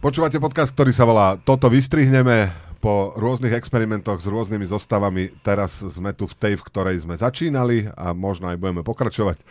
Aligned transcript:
Počúvate 0.00 0.40
podcast, 0.40 0.72
ktorý 0.72 0.96
sa 0.96 1.04
volá 1.04 1.36
Toto 1.36 1.68
vystrihneme. 1.68 2.48
Po 2.80 3.12
rôznych 3.20 3.52
experimentoch 3.52 4.16
s 4.16 4.32
rôznymi 4.32 4.64
zostavami 4.64 5.28
teraz 5.44 5.76
sme 5.76 6.16
tu 6.16 6.24
v 6.24 6.32
tej, 6.40 6.54
v 6.56 6.64
ktorej 6.64 7.04
sme 7.04 7.20
začínali 7.20 7.84
a 7.92 8.16
možno 8.16 8.48
aj 8.48 8.56
budeme 8.56 8.80
pokračovať. 8.80 9.44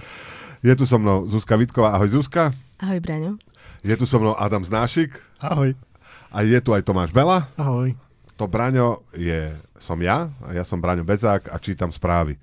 Je 0.65 0.73
tu 0.73 0.89
so 0.89 0.97
mnou 0.97 1.29
Zuzka 1.29 1.53
Vitková. 1.53 1.93
Ahoj 1.93 2.17
Zuzka. 2.17 2.49
Ahoj 2.81 2.97
Braňo. 2.97 3.37
Je 3.85 3.93
tu 3.93 4.09
so 4.09 4.17
mnou 4.17 4.33
Adam 4.41 4.65
Znášik. 4.65 5.21
Ahoj. 5.37 5.77
A 6.33 6.41
je 6.41 6.57
tu 6.65 6.73
aj 6.73 6.81
Tomáš 6.81 7.13
Bela. 7.13 7.45
Ahoj. 7.53 7.93
To 8.33 8.49
Braňo 8.49 9.05
je, 9.13 9.53
som 9.77 10.01
ja, 10.01 10.33
a 10.41 10.57
ja 10.57 10.65
som 10.65 10.81
Braňo 10.81 11.05
Bezák 11.05 11.45
a 11.53 11.61
čítam 11.61 11.93
správy. 11.93 12.41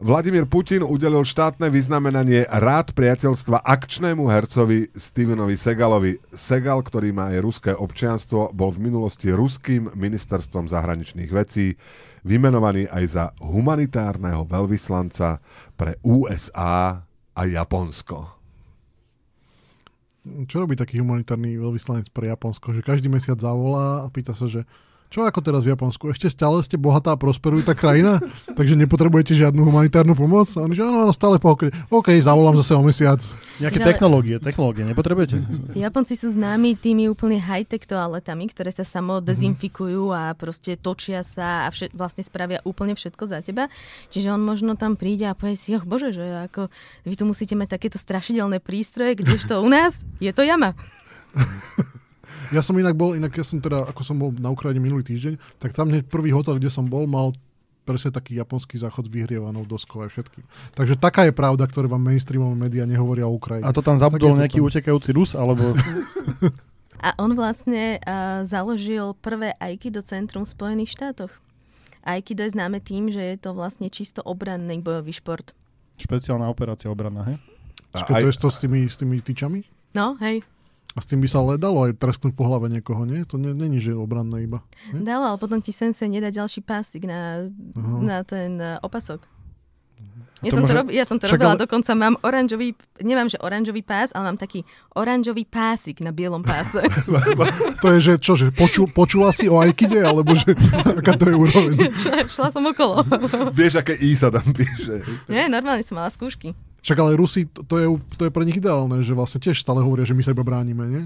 Vladimír 0.00 0.48
Putin 0.48 0.80
udelil 0.80 1.28
štátne 1.28 1.68
vyznamenanie 1.68 2.48
rád 2.48 2.96
priateľstva 2.96 3.60
akčnému 3.60 4.32
hercovi 4.32 4.88
Stevenovi 4.96 5.60
Segalovi. 5.60 6.16
Segal, 6.32 6.80
ktorý 6.80 7.12
má 7.12 7.28
aj 7.36 7.44
ruské 7.44 7.72
občianstvo, 7.76 8.48
bol 8.56 8.72
v 8.72 8.88
minulosti 8.88 9.28
ruským 9.28 9.92
ministerstvom 9.92 10.72
zahraničných 10.72 11.28
vecí 11.28 11.76
vymenovaný 12.24 12.88
aj 12.88 13.04
za 13.12 13.24
humanitárneho 13.44 14.48
veľvyslanca 14.48 15.36
pre 15.76 16.00
USA 16.00 17.04
a 17.36 17.42
Japonsko. 17.44 18.24
Čo 20.48 20.64
robí 20.64 20.80
taký 20.80 21.04
humanitárny 21.04 21.60
veľvyslanec 21.60 22.08
pre 22.08 22.32
Japonsko? 22.32 22.72
Že 22.72 22.88
každý 22.88 23.12
mesiac 23.12 23.36
zavolá 23.36 24.04
a 24.04 24.08
pýta 24.08 24.32
sa, 24.32 24.48
že 24.48 24.64
čo 25.10 25.26
ako 25.26 25.42
teraz 25.42 25.66
v 25.66 25.74
Japonsku? 25.74 26.06
Ešte 26.14 26.30
stále 26.30 26.62
ste 26.62 26.78
bohatá 26.78 27.10
a 27.10 27.18
prosperujúca 27.18 27.74
krajina? 27.74 28.22
Takže 28.58 28.78
nepotrebujete 28.78 29.34
žiadnu 29.34 29.66
humanitárnu 29.66 30.14
pomoc? 30.14 30.46
A 30.54 30.62
oni 30.62 30.78
že 30.78 30.86
áno, 30.86 31.02
áno, 31.02 31.10
stále 31.10 31.42
pohokry. 31.42 31.74
OK, 31.90 32.14
zavolám 32.22 32.54
zase 32.62 32.78
o 32.78 32.82
mesiac. 32.86 33.18
Nejaké 33.58 33.82
technológie, 33.82 34.38
technológie 34.38 34.86
nepotrebujete? 34.86 35.42
Japonci 35.74 36.14
sú 36.14 36.30
známi 36.30 36.78
tými 36.78 37.10
úplne 37.10 37.42
high-tech 37.42 37.90
toaletami, 37.90 38.54
ktoré 38.54 38.70
sa 38.70 38.86
samo 38.86 39.18
dezinfikujú 39.18 40.14
a 40.14 40.30
proste 40.38 40.78
točia 40.78 41.26
sa 41.26 41.66
a 41.66 41.74
všet, 41.74 41.90
vlastne 41.90 42.22
spravia 42.22 42.62
úplne 42.62 42.94
všetko 42.94 43.26
za 43.26 43.42
teba. 43.42 43.66
Čiže 44.14 44.30
on 44.30 44.38
možno 44.38 44.78
tam 44.78 44.94
príde 44.94 45.26
a 45.26 45.34
povie 45.34 45.58
si, 45.58 45.74
oh 45.74 45.82
bože, 45.82 46.14
že 46.14 46.46
ako 46.46 46.70
vy 47.02 47.14
tu 47.18 47.26
musíte 47.26 47.58
mať 47.58 47.74
takéto 47.74 47.98
strašidelné 47.98 48.62
prístroje, 48.62 49.18
kdežto 49.18 49.58
u 49.58 49.66
nás 49.66 50.06
je 50.22 50.30
to 50.30 50.46
jama. 50.46 50.78
Ja 52.50 52.62
som 52.66 52.74
inak 52.74 52.98
bol, 52.98 53.14
inak 53.14 53.30
ja 53.34 53.46
som 53.46 53.62
teda, 53.62 53.86
ako 53.86 54.02
som 54.02 54.18
bol 54.18 54.34
na 54.34 54.50
Ukrajine 54.50 54.82
minulý 54.82 55.06
týždeň, 55.06 55.38
tak 55.62 55.70
tam 55.70 55.90
hneď 55.90 56.10
prvý 56.10 56.34
hotel, 56.34 56.58
kde 56.58 56.70
som 56.70 56.86
bol, 56.86 57.06
mal 57.06 57.30
presne 57.86 58.14
taký 58.14 58.38
japonský 58.38 58.78
záchod 58.78 59.08
s 59.08 59.10
vyhrievanou 59.10 59.66
doskou 59.66 60.04
aj 60.06 60.14
všetkým. 60.14 60.44
Takže 60.78 60.94
taká 61.00 61.26
je 61.26 61.34
pravda, 61.34 61.66
ktoré 61.66 61.90
vám 61.90 62.02
mainstreamové 62.02 62.54
médiá 62.54 62.84
nehovoria 62.86 63.26
o 63.26 63.34
Ukrajine. 63.34 63.66
A 63.66 63.74
to 63.74 63.82
tam 63.82 63.98
zabudol 63.98 64.36
nejaký 64.38 64.62
tam... 64.62 64.66
utekajúci 64.70 65.10
Rus, 65.10 65.32
alebo... 65.34 65.74
A 67.00 67.16
on 67.16 67.32
vlastne 67.32 67.96
uh, 67.96 68.44
založil 68.44 69.16
prvé 69.24 69.56
Aikido 69.56 70.04
centrum 70.04 70.44
v 70.44 70.52
Spojených 70.52 71.00
štátoch. 71.00 71.32
Aikido 72.04 72.44
je 72.44 72.52
známe 72.52 72.76
tým, 72.84 73.08
že 73.08 73.24
je 73.24 73.36
to 73.40 73.56
vlastne 73.56 73.88
čisto 73.88 74.20
obranný 74.20 74.84
bojový 74.84 75.16
šport. 75.16 75.56
Špeciálna 75.96 76.44
operácia 76.44 76.92
obranná, 76.92 77.24
hej? 77.24 77.36
A 77.96 78.04
aj... 78.04 78.20
to 78.20 78.28
je 78.28 78.36
to 78.36 78.48
s 78.52 78.58
tými, 78.60 78.80
s 78.84 78.96
tými 79.00 79.16
tyčami? 79.24 79.64
No, 79.96 80.20
hej. 80.20 80.44
A 80.94 80.98
s 80.98 81.06
tým 81.06 81.22
by 81.22 81.28
sa 81.30 81.38
ale 81.38 81.54
dalo 81.54 81.86
aj 81.86 82.02
tresknúť 82.02 82.34
po 82.34 82.50
hlave 82.50 82.66
niekoho, 82.66 83.06
nie? 83.06 83.22
To 83.30 83.38
není, 83.38 83.78
že 83.78 83.94
obranné 83.94 84.46
iba. 84.46 84.66
Nie? 84.90 85.06
Dalo, 85.06 85.34
ale 85.34 85.38
potom 85.38 85.62
ti 85.62 85.70
sensei 85.70 86.10
nedá 86.10 86.34
ďalší 86.34 86.66
pásik 86.66 87.06
na, 87.06 87.46
na 88.02 88.26
ten 88.26 88.58
uh, 88.58 88.82
opasok. 88.82 89.22
Ja 90.40 90.56
som, 90.56 90.64
môže... 90.64 90.72
to 90.72 90.78
rob, 90.80 90.86
ja 90.88 91.04
som 91.04 91.20
to 91.20 91.28
robila, 91.28 91.52
ale... 91.52 91.60
dokonca 91.68 91.92
mám 91.92 92.16
oranžový, 92.24 92.72
nemám, 93.04 93.28
že 93.28 93.36
oranžový 93.44 93.84
pás, 93.84 94.08
ale 94.16 94.32
mám 94.32 94.40
taký 94.40 94.64
oranžový 94.96 95.44
pásik 95.44 96.00
na 96.00 96.16
bielom 96.16 96.40
páse. 96.40 96.80
to 97.84 97.86
je, 97.92 97.98
že 98.00 98.12
čo, 98.16 98.40
že 98.40 98.48
poču, 98.48 98.88
počula 98.88 99.36
si 99.36 99.52
o 99.52 99.60
Aikide, 99.60 100.00
alebo 100.00 100.32
že 100.32 100.56
aká 100.96 101.20
to 101.20 101.28
je 101.28 101.36
úroveň? 101.36 101.76
Šla, 102.02 102.24
šla 102.24 102.48
som 102.56 102.64
okolo. 102.64 103.04
Vieš, 103.52 103.84
aké 103.84 104.00
I 104.00 104.16
sa 104.16 104.32
tam 104.32 104.48
píše. 104.56 105.04
Nie, 105.28 105.52
normálne 105.52 105.84
som 105.84 106.00
mala 106.00 106.08
skúšky. 106.08 106.56
Však 106.80 106.98
ale 107.00 107.16
Rusi, 107.16 107.44
to 107.48 107.74
je, 107.76 107.86
to 108.16 108.22
je 108.28 108.32
pre 108.32 108.44
nich 108.48 108.56
ideálne, 108.56 109.04
že 109.04 109.12
vlastne 109.12 109.40
tiež 109.40 109.60
stále 109.60 109.84
hovoria, 109.84 110.08
že 110.08 110.16
my 110.16 110.22
sa 110.24 110.32
iba 110.32 110.44
bránime, 110.44 110.84
nie? 110.88 111.04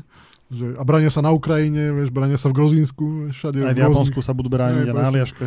Že, 0.55 0.79
a 0.79 0.83
bránia 0.87 1.11
sa 1.11 1.25
na 1.25 1.35
Ukrajine, 1.35 1.91
vieš, 1.91 2.15
bránia 2.15 2.39
sa 2.39 2.53
v 2.53 2.63
Grozínsku, 2.63 3.35
všade. 3.35 3.65
Aj 3.65 3.75
v 3.75 3.83
Japonsku 3.83 4.21
sa 4.23 4.37
budú 4.37 4.53
brániť 4.53 4.87
a 4.87 4.95
na 4.95 5.05
Aliaške. 5.11 5.47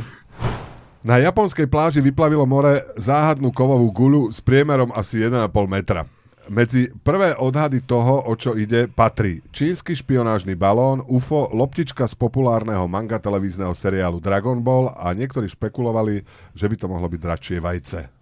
Na 1.07 1.21
japonskej 1.23 1.71
pláži 1.71 2.03
vyplavilo 2.03 2.43
more 2.43 2.83
záhadnú 2.99 3.53
kovovú 3.55 3.87
guľu 3.95 4.33
s 4.33 4.43
priemerom 4.43 4.91
asi 4.91 5.23
1,5 5.23 5.47
metra. 5.69 6.03
Medzi 6.47 6.91
prvé 7.03 7.35
odhady 7.35 7.83
toho, 7.83 8.23
o 8.23 8.33
čo 8.35 8.55
ide, 8.55 8.87
patrí 8.87 9.43
čínsky 9.51 9.95
špionážny 9.95 10.55
balón, 10.55 11.03
UFO, 11.07 11.51
loptička 11.51 12.07
z 12.07 12.15
populárneho 12.15 12.87
manga 12.87 13.19
televízneho 13.19 13.75
seriálu 13.75 14.23
Dragon 14.23 14.63
Ball 14.63 14.91
a 14.95 15.11
niektorí 15.11 15.51
špekulovali, 15.51 16.23
že 16.55 16.65
by 16.71 16.75
to 16.79 16.87
mohlo 16.87 17.07
byť 17.11 17.19
dračie 17.19 17.59
vajce. 17.59 18.16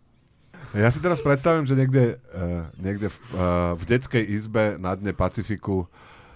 Ja 0.76 0.92
si 0.92 1.00
teraz 1.00 1.24
predstavím, 1.24 1.64
že 1.64 1.74
niekde, 1.74 2.20
uh, 2.36 2.68
niekde 2.76 3.08
v, 3.08 3.18
uh, 3.32 3.74
v 3.80 3.84
detskej 3.88 4.24
izbe 4.28 4.76
na 4.76 4.92
dne 4.92 5.16
Pacifiku 5.16 5.88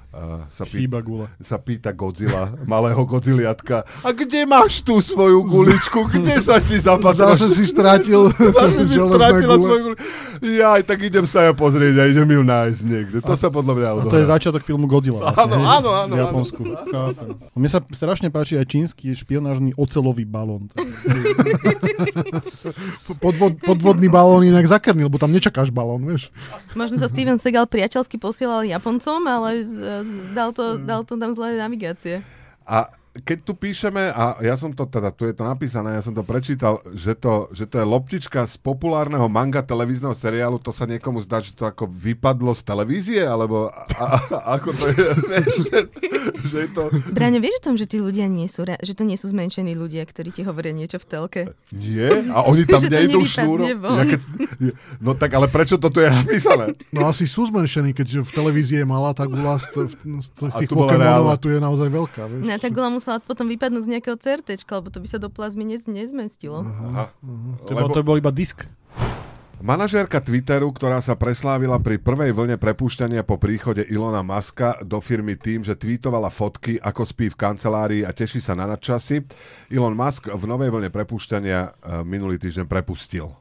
Uh, 0.09 0.41
sa, 0.50 0.66
pý, 0.66 0.89
sa 1.38 1.61
pýta 1.61 1.94
Godzilla, 1.94 2.49
malého 2.66 2.97
Godziliatka, 3.05 3.85
a 4.01 4.09
kde 4.09 4.41
máš 4.41 4.81
tú 4.81 4.97
svoju 5.05 5.45
guličku? 5.45 6.09
Kde 6.09 6.41
sa 6.41 6.57
ti 6.57 6.81
zapadla? 6.81 7.38
Zase 7.38 7.53
si 7.53 7.69
strátil 7.69 8.25
Zase 8.57 8.89
si 8.89 8.97
stratila 8.97 9.61
svoju 9.61 9.81
guličku. 9.85 10.05
Ja, 10.41 10.81
tak 10.81 11.05
idem 11.05 11.29
sa 11.29 11.45
ja 11.45 11.53
pozrieť 11.53 11.94
a 12.01 12.03
idem 12.09 12.25
ju 12.25 12.41
nájsť 12.41 12.81
niekde. 12.89 13.17
To 13.22 13.33
a, 13.33 13.38
sa 13.38 13.53
podľa 13.53 13.73
mňa 13.78 13.89
To 14.09 14.17
je 14.17 14.25
začiatok 14.25 14.66
filmu 14.66 14.89
Godzilla. 14.89 15.29
Vlastne, 15.29 15.61
áno, 15.61 15.61
áno, 15.61 15.89
áno. 15.94 16.13
V 16.16 16.19
Japonsku. 16.25 16.61
Áno. 16.89 17.38
Mne 17.53 17.69
sa 17.69 17.78
strašne 17.94 18.33
páči 18.33 18.57
aj 18.57 18.66
čínsky 18.66 19.13
špionážny 19.13 19.78
ocelový 19.78 20.25
balón. 20.25 20.73
Podvod, 23.18 23.58
podvodný 23.64 24.12
balón 24.12 24.46
inak 24.46 24.70
zakrnil, 24.70 25.09
lebo 25.09 25.18
tam 25.18 25.34
nečakáš 25.34 25.74
balón, 25.74 26.06
vieš. 26.06 26.30
Možno 26.78 27.02
to 27.02 27.09
Steven 27.09 27.42
Segal 27.42 27.66
priateľsky 27.66 28.22
posielal 28.22 28.68
Japoncom, 28.68 29.25
ale 29.25 29.66
dal 30.38 30.53
to, 30.53 30.78
dal 30.78 31.02
to 31.08 31.18
tam 31.18 31.34
zlé 31.34 31.58
navigácie. 31.58 32.22
A 32.70 32.94
keď 33.09 33.38
tu 33.42 33.53
píšeme, 33.58 34.14
a 34.14 34.38
ja 34.46 34.53
som 34.53 34.70
to 34.70 34.86
teda, 34.86 35.09
tu 35.09 35.25
je 35.25 35.34
to 35.34 35.42
napísané, 35.42 35.97
ja 35.97 36.03
som 36.06 36.14
to 36.14 36.22
prečítal, 36.22 36.78
že 36.94 37.18
to, 37.18 37.50
že 37.58 37.66
to 37.66 37.81
je 37.81 37.86
loptička 37.86 38.46
z 38.46 38.56
populárneho 38.62 39.25
manga 39.25 39.66
televízneho 39.66 40.14
seriálu, 40.14 40.62
to 40.62 40.70
sa 40.70 40.86
niekomu 40.86 41.18
zdá, 41.25 41.42
že 41.42 41.58
to 41.58 41.66
ako 41.66 41.90
vypadlo 41.90 42.53
z 42.53 42.62
televízie, 42.62 43.22
alebo 43.25 43.74
a, 43.74 43.81
a, 43.97 44.08
ako 44.62 44.70
to 44.78 44.86
je, 44.94 45.06
že, 45.66 45.78
že 46.46 46.58
je 46.66 46.70
to... 46.70 46.84
Braňo, 47.09 47.42
vieš 47.42 47.58
o 47.58 47.66
tom, 47.74 47.75
že 47.81 47.90
tí 47.90 47.97
ľudia 47.97 48.30
nie 48.30 48.46
sú, 48.46 48.62
že 48.70 48.94
to 48.94 49.02
nie 49.02 49.18
sú 49.18 49.34
zmenšení 49.34 49.74
ľudia, 49.74 50.06
ktorí 50.06 50.30
ti 50.30 50.46
hovoria 50.46 50.72
niečo 50.72 51.02
v 51.02 51.06
telke? 51.09 51.41
Nie? 51.74 52.30
A 52.30 52.46
oni 52.46 52.70
tam 52.70 52.86
nejdú 52.94 53.26
šnúro? 53.26 53.66
Ja 53.66 54.06
keď, 54.06 54.22
no 55.02 55.18
tak 55.18 55.34
ale 55.34 55.50
prečo 55.50 55.81
to 55.81 55.90
tu 55.90 56.06
je 56.06 56.14
napísané? 56.14 56.78
No 56.94 57.09
asi 57.09 57.26
sú 57.26 57.50
zmenšení, 57.50 57.97
keďže 57.97 58.22
v 58.22 58.31
televízii 58.38 58.86
je 58.86 58.88
malá 58.88 59.18
tá 59.18 59.26
gula 59.26 59.58
z, 59.58 59.97
tých 60.62 60.70
Pokémonov 60.70 61.34
a 61.34 61.36
tu 61.41 61.50
je 61.50 61.58
naozaj 61.58 61.90
veľká. 61.90 62.22
Vieš? 62.30 62.44
No, 62.46 62.53
tá 62.53 62.70
gula 62.70 62.98
musela 62.99 63.23
potom 63.23 63.47
vypadnúť 63.47 63.83
z 63.87 63.91
nejakého 63.95 64.19
CRT, 64.19 64.59
lebo 64.67 64.91
to 64.91 64.99
by 64.99 65.07
sa 65.07 65.17
do 65.17 65.31
plazmy 65.31 65.63
nez, 65.63 65.87
nezmestilo. 65.87 66.67
Aha. 66.67 66.83
Aha. 66.83 67.05
To, 67.65 67.71
lebo... 67.71 67.95
to 67.95 68.03
bol 68.03 68.19
iba 68.19 68.29
disk. 68.29 68.67
Manažérka 69.59 70.23
Twitteru, 70.23 70.71
ktorá 70.71 71.03
sa 71.03 71.19
preslávila 71.19 71.83
pri 71.83 71.99
prvej 71.99 72.31
vlne 72.31 72.55
prepúšťania 72.55 73.27
po 73.27 73.35
príchode 73.35 73.83
Ilona 73.91 74.23
Maska 74.23 74.79
do 74.87 75.03
firmy 75.03 75.35
tým, 75.35 75.67
že 75.67 75.75
tweetovala 75.75 76.31
fotky, 76.31 76.79
ako 76.79 77.03
spí 77.03 77.27
v 77.27 77.35
kancelárii 77.35 78.07
a 78.07 78.15
teší 78.15 78.39
sa 78.39 78.55
na 78.55 78.63
nadčasy, 78.63 79.19
Elon 79.67 79.99
Musk 79.99 80.31
v 80.31 80.43
novej 80.47 80.71
vlne 80.71 80.87
prepúšťania 80.87 81.59
eh, 81.59 81.71
minulý 82.07 82.39
týždeň 82.39 82.71
prepustil 82.71 83.35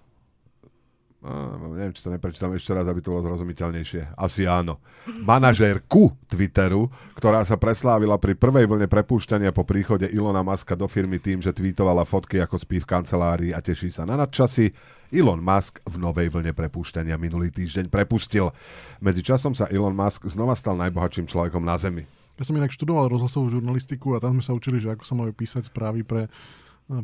No, 1.18 1.74
neviem, 1.74 1.90
či 1.90 2.06
to 2.06 2.14
neprečítam 2.14 2.54
ešte 2.54 2.70
raz, 2.70 2.86
aby 2.86 3.02
to 3.02 3.10
bolo 3.10 3.26
zrozumiteľnejšie. 3.26 4.14
Asi 4.14 4.46
áno. 4.46 4.78
Manažérku 5.26 6.14
Twitteru, 6.30 6.86
ktorá 7.18 7.42
sa 7.42 7.58
preslávila 7.58 8.22
pri 8.22 8.38
prvej 8.38 8.70
vlne 8.70 8.86
prepúšťania 8.86 9.50
po 9.50 9.66
príchode 9.66 10.06
Ilona 10.06 10.46
Maska 10.46 10.78
do 10.78 10.86
firmy 10.86 11.18
tým, 11.18 11.42
že 11.42 11.50
tweetovala 11.50 12.06
fotky, 12.06 12.38
ako 12.38 12.62
spí 12.62 12.78
v 12.78 12.86
kancelárii 12.86 13.50
a 13.50 13.58
teší 13.58 13.90
sa 13.90 14.06
na 14.06 14.14
nadčasy, 14.14 14.70
Elon 15.10 15.42
Musk 15.42 15.82
v 15.88 15.96
novej 15.98 16.30
vlne 16.30 16.54
prepúšťania 16.54 17.18
minulý 17.18 17.50
týždeň 17.50 17.90
prepustil. 17.90 18.54
Medzi 19.02 19.26
časom 19.26 19.58
sa 19.58 19.66
Elon 19.74 19.96
Musk 19.96 20.28
znova 20.30 20.54
stal 20.54 20.78
najbohatším 20.78 21.26
človekom 21.26 21.66
na 21.66 21.74
Zemi. 21.80 22.06
Ja 22.38 22.46
som 22.46 22.54
inak 22.54 22.70
študoval 22.70 23.10
rozhlasovú 23.10 23.50
žurnalistiku 23.50 24.14
a 24.14 24.22
tam 24.22 24.38
sme 24.38 24.44
sa 24.46 24.54
učili, 24.54 24.78
že 24.78 24.94
ako 24.94 25.02
sa 25.02 25.18
majú 25.18 25.34
písať 25.34 25.74
správy 25.74 26.06
pre 26.06 26.30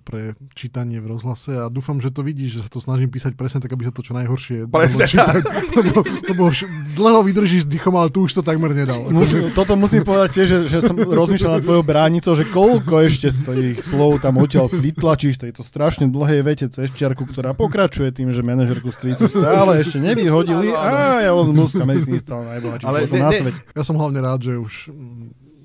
pre 0.00 0.32
čítanie 0.56 0.96
v 0.96 1.12
rozhlase 1.12 1.60
a 1.60 1.68
dúfam, 1.68 2.00
že 2.00 2.08
to 2.08 2.24
vidíš, 2.24 2.56
že 2.56 2.60
sa 2.64 2.70
to 2.72 2.80
snažím 2.80 3.12
písať 3.12 3.36
presne 3.36 3.60
tak, 3.60 3.68
aby 3.76 3.84
sa 3.84 3.92
to 3.92 4.00
čo 4.00 4.16
najhoršie 4.16 4.64
Presne 4.72 5.04
čítať. 5.04 5.44
Lebo, 5.76 6.00
lebo 6.30 6.42
už 6.48 6.64
dlho 6.94 7.20
vydržíš 7.26 7.66
s 7.66 7.68
dýchom, 7.68 7.98
ale 7.98 8.08
tu 8.08 8.24
už 8.24 8.40
to 8.40 8.42
takmer 8.46 8.70
nedal. 8.72 9.10
Musím, 9.10 9.50
toto 9.52 9.74
musím 9.74 10.06
povedať 10.06 10.30
tiež, 10.40 10.46
že, 10.48 10.58
že 10.70 10.78
som 10.86 10.94
rozmýšľal 10.96 11.58
nad 11.58 11.62
tvojou 11.66 11.82
bránicou, 11.82 12.32
že 12.38 12.46
koľko 12.46 12.94
ešte 13.04 13.28
z 13.34 13.38
tých 13.42 13.76
slov 13.82 14.22
tam 14.22 14.38
odtiaľ 14.38 14.70
vytlačíš 14.70 15.42
tejto 15.42 15.66
strašne 15.66 16.06
dlhej 16.08 16.40
vete 16.46 16.66
cez 16.70 16.88
čiarku, 16.94 17.26
ktorá 17.26 17.52
pokračuje 17.52 18.14
tým, 18.14 18.30
že 18.30 18.46
manažerku 18.46 18.94
z 18.94 19.18
stále 19.18 19.82
ešte 19.82 19.98
nevyhodili 19.98 20.70
a 20.70 21.20
ja 21.26 21.32
on 21.34 21.50
Muska 21.52 21.82
medzi 21.82 22.06
tým 22.06 22.22
stal 22.22 22.46
najbohatší 22.46 22.86
na 23.18 23.30
svete. 23.34 23.60
Ja 23.74 23.82
som 23.82 23.98
hlavne 23.98 24.22
rád, 24.22 24.46
že 24.46 24.52
už 24.56 24.94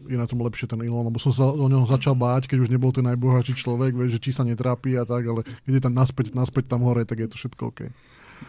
je 0.10 0.18
na 0.18 0.26
tom 0.26 0.42
lepšie 0.42 0.66
ten 0.66 0.82
Elon, 0.82 1.06
lebo 1.06 1.22
som 1.22 1.30
sa 1.30 1.54
o 1.54 1.68
ňom 1.70 1.86
začal 1.86 2.18
báť, 2.18 2.50
keď 2.50 2.66
už 2.66 2.74
nebol 2.74 2.90
ten 2.90 3.06
najbohatší 3.06 3.54
človek, 3.54 3.94
vieš, 3.94 4.18
že 4.18 4.24
či 4.26 4.32
sa 4.34 4.42
netrápi 4.42 4.98
a 4.98 5.06
tak, 5.06 5.22
ale 5.22 5.46
keď 5.46 5.72
je 5.78 5.84
tam 5.86 5.94
naspäť, 5.94 6.34
naspäť 6.34 6.66
tam 6.74 6.82
hore, 6.82 7.06
tak 7.06 7.22
je 7.22 7.30
to 7.30 7.38
všetko 7.38 7.62
OK. 7.70 7.82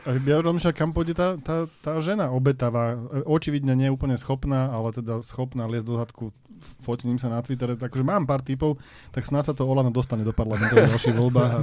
Ja 0.07 0.39
rozmýšľam, 0.39 0.75
kam 0.75 0.91
pôjde 0.95 1.19
tá, 1.19 1.35
tá, 1.37 1.67
tá 1.83 1.99
žena 1.99 2.31
obetavá. 2.31 2.95
Očividne 3.27 3.75
nie 3.75 3.91
je 3.91 3.95
úplne 3.95 4.15
schopná, 4.15 4.71
ale 4.71 4.95
teda 4.95 5.19
schopná 5.21 5.67
liesť 5.67 5.87
do 5.87 5.95
zadku 5.99 6.25
fotením 6.81 7.19
sa 7.19 7.33
na 7.33 7.41
Twitter. 7.41 7.75
Takže 7.75 8.05
mám 8.05 8.29
pár 8.29 8.45
typov, 8.45 8.77
tak 9.11 9.25
snáď 9.25 9.53
sa 9.53 9.55
to 9.57 9.65
Olano 9.67 9.91
dostane 9.91 10.23
do 10.23 10.33
parlamentu 10.33 10.77
v 10.77 10.89
ďalších 10.93 11.17
voľbách 11.17 11.53
a 11.53 11.61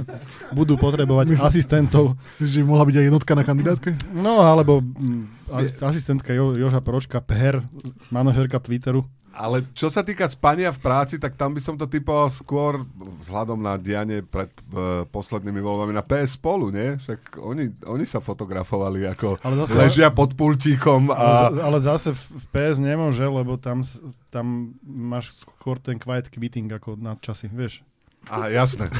budú 0.52 0.74
potrebovať 0.76 1.34
Myslím- 1.34 1.48
asistentov. 1.48 2.04
Že 2.42 2.66
mohla 2.66 2.84
byť 2.84 2.96
aj 2.98 3.04
jednotka 3.06 3.32
na 3.38 3.44
kandidátke? 3.46 3.90
No, 4.12 4.42
alebo 4.42 4.82
mm, 4.82 5.54
as, 5.54 5.80
asistentka 5.80 6.34
jo, 6.34 6.54
Joža 6.58 6.82
Pročka, 6.82 7.22
PER, 7.22 7.62
manažerka 8.10 8.58
Twitteru. 8.58 9.06
Ale 9.38 9.62
čo 9.70 9.86
sa 9.86 10.02
týka 10.02 10.26
spania 10.26 10.68
v 10.68 10.82
práci, 10.82 11.14
tak 11.14 11.32
tam 11.32 11.54
by 11.54 11.60
som 11.60 11.74
to 11.74 11.86
typoval 11.86 12.26
skôr 12.26 12.82
vzhľadom 13.22 13.54
na 13.56 13.78
dianie 13.78 14.18
pred 14.20 14.50
e, 14.66 15.06
poslednými 15.06 15.58
voľbami 15.58 15.94
na 15.94 16.02
PS 16.02 16.34
spolu, 16.34 16.68
nie? 16.68 16.98
Však 16.98 17.38
oni, 17.38 17.70
oni 17.84 18.02
sa 18.02 18.18
fotografovali 18.18 19.06
ako 19.06 19.38
Ale 19.38 19.54
zase- 19.62 19.78
ležia 19.78 20.10
pod 20.10 20.34
pultíkom 20.34 21.08
a... 21.08 21.14
Ale, 21.14 21.30
za- 21.54 21.62
ale 21.62 21.78
zase 21.80 22.08
v, 22.10 22.22
PS 22.50 22.76
nemôže, 22.78 23.22
lebo 23.22 23.54
tam, 23.54 23.86
tam 24.28 24.46
máš 24.82 25.38
skôr 25.38 25.78
ten 25.78 25.94
quiet 25.96 26.26
quitting 26.26 26.66
ako 26.66 26.98
nadčasy, 26.98 27.46
vieš. 27.46 27.86
A 28.26 28.50
jasné. 28.50 28.90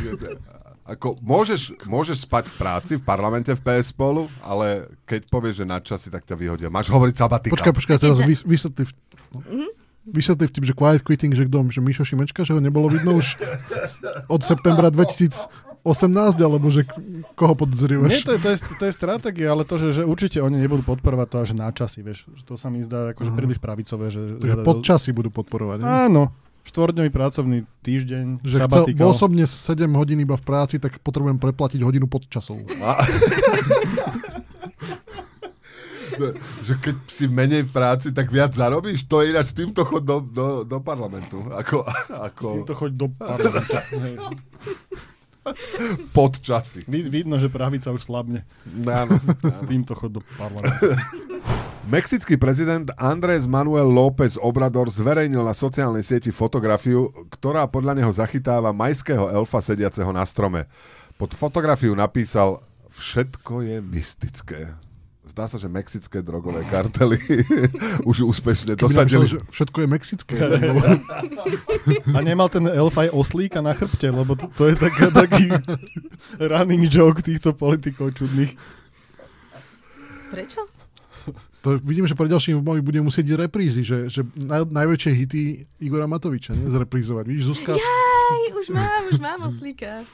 Ako, 0.87 1.21
môžeš, 1.21 1.85
môžeš 1.85 2.25
spať 2.25 2.47
v 2.47 2.55
práci, 2.57 2.93
v 2.95 3.03
parlamente 3.03 3.51
v 3.51 3.61
PS 3.61 3.91
spolu, 3.91 4.25
ale 4.41 4.87
keď 5.03 5.27
povieš, 5.27 5.55
že 5.59 5.67
na 5.67 5.77
časy, 5.79 6.09
tak 6.09 6.25
ťa 6.25 6.33
vyhodia. 6.33 6.71
Máš 6.71 6.89
hovoriť 6.89 7.15
sabatika. 7.19 7.53
Počkaj, 7.53 7.75
počkaj, 7.75 7.97
teraz 7.99 8.23
vys- 8.23 8.47
vysvetli, 8.47 8.87
v- 8.87 8.97
vysvetli 10.09 10.45
vtip, 10.47 10.65
že 10.65 10.73
quiet 10.73 11.03
quitting, 11.03 11.33
že 11.33 11.45
kto, 11.45 11.69
že 11.69 11.81
Mišo 11.81 12.03
Šimečka, 12.03 12.43
že 12.43 12.53
ho 12.53 12.61
nebolo 12.61 12.89
vidno 12.89 13.17
už 13.17 13.37
od 14.27 14.41
septembra 14.41 14.89
2018, 14.89 15.49
alebo 16.39 16.67
že 16.69 16.85
koho 17.33 17.53
Nie, 17.53 17.61
podozrievať? 17.61 18.09
to 18.23 18.33
je, 18.35 18.41
to, 18.41 18.49
je, 18.49 18.57
to 18.59 18.85
je 18.85 18.93
stratégia, 18.93 19.49
ale 19.49 19.63
to, 19.63 19.77
že, 19.77 19.89
že 19.93 20.03
určite 20.03 20.41
oni 20.41 20.59
nebudú 20.59 20.83
podporovať 20.83 21.27
to 21.29 21.37
až 21.39 21.51
na 21.53 21.69
časy, 21.69 22.01
vieš. 22.01 22.27
To 22.45 22.57
sa 22.57 22.69
mi 22.69 22.81
zdá 22.81 23.13
akože 23.13 23.31
príliš 23.33 23.59
pravicové. 23.59 24.09
Že, 24.09 24.41
Takže 24.41 24.57
že- 24.57 24.65
podčasy 24.65 25.11
budú 25.13 25.31
podporovať. 25.31 25.77
ne? 25.81 25.87
Áno, 25.87 26.23
štvordňový 26.65 27.09
pracovný 27.09 27.59
týždeň, 27.81 28.45
Že 28.45 28.57
chcel, 28.61 28.93
sabatikal. 28.93 29.29
dnes 29.29 29.49
7 29.49 29.89
hodín 29.95 30.21
iba 30.21 30.37
v 30.37 30.45
práci, 30.45 30.77
tak 30.77 31.01
potrebujem 31.01 31.41
preplatiť 31.41 31.81
hodinu 31.81 32.05
podčasov. 32.05 32.61
A... 32.85 33.01
že 36.67 36.75
keď 36.79 36.97
si 37.09 37.25
menej 37.31 37.67
v 37.67 37.71
práci, 37.73 38.13
tak 38.13 38.29
viac 38.29 38.53
zarobíš? 38.53 39.07
To 39.07 39.23
je 39.23 39.33
ináč 39.33 39.53
s 39.53 39.57
týmto 39.57 39.87
chod 39.87 40.05
do, 40.05 40.21
do, 40.21 40.47
do 40.67 40.79
parlamentu. 40.83 41.43
Ako, 41.51 41.87
S 41.87 42.11
ako 42.11 42.47
týmto 42.63 42.75
choď 42.75 42.91
do 42.95 43.07
parlamentu. 43.21 43.97
Hej. 43.99 44.15
podčasy. 46.13 46.85
Vid, 46.85 47.09
vidno, 47.09 47.41
že 47.41 47.49
pravica 47.49 47.89
už 47.89 48.05
slabne. 48.05 48.45
Áno. 48.85 49.17
S 49.59 49.65
týmto 49.65 49.97
choď 49.97 50.21
do 50.21 50.23
parlamentu. 50.37 50.93
Mexický 51.89 52.37
prezident 52.37 52.93
Andrés 53.01 53.49
Manuel 53.49 53.89
López 53.89 54.37
Obrador 54.37 54.93
zverejnil 54.93 55.41
na 55.41 55.57
sociálnej 55.57 56.05
sieti 56.05 56.29
fotografiu, 56.29 57.09
ktorá 57.33 57.65
podľa 57.65 57.97
neho 57.97 58.13
zachytáva 58.13 58.77
majského 58.77 59.33
elfa 59.33 59.65
sediaceho 59.65 60.13
na 60.13 60.21
strome. 60.29 60.69
Pod 61.17 61.33
fotografiu 61.33 61.97
napísal 61.97 62.61
Všetko 62.99 63.63
je 63.63 63.77
mystické. 63.79 64.75
Zdá 65.29 65.45
sa, 65.45 65.55
že 65.55 65.67
mexické 65.67 66.19
drogové 66.19 66.65
kartely 66.65 67.21
už 68.11 68.27
úspešne 68.27 68.75
Keby 68.75 68.81
napísal, 68.81 69.05
dosadili. 69.05 69.27
že 69.29 69.39
všetko 69.47 69.79
je 69.79 69.87
mexické. 69.87 70.35
lebo- 70.35 70.83
A 72.17 72.21
nemal 72.21 72.49
ten 72.49 72.65
elf 72.65 72.95
aj 72.95 73.09
oslíka 73.11 73.61
na 73.61 73.71
chrbte, 73.71 74.09
lebo 74.09 74.33
to, 74.33 74.49
to 74.51 74.67
je 74.67 74.75
taká, 74.75 75.09
taký 75.11 75.53
running 76.51 76.87
joke 76.87 77.21
týchto 77.21 77.53
politikov 77.53 78.13
čudných. 78.13 78.57
Prečo? 80.29 80.61
To 81.61 81.75
vidím, 81.77 82.07
že 82.07 82.15
pre 82.15 82.25
ďalším 82.25 82.59
moji 82.59 82.81
budem 82.81 83.03
musieť 83.03 83.35
reprízy, 83.37 83.83
že, 83.83 84.07
že 84.07 84.23
naj, 84.35 84.65
najväčšie 84.65 85.11
hity 85.13 85.41
Igora 85.81 86.07
Matoviča 86.07 86.55
nie? 86.55 86.67
zreprízovať. 86.67 87.25
Vidíš, 87.27 87.45
Zuzka, 87.49 87.75
Aj, 87.75 88.43
už 88.55 88.67
mám, 88.71 89.03
už 89.11 89.19
mám 89.19 89.41
oslíka. 89.45 90.07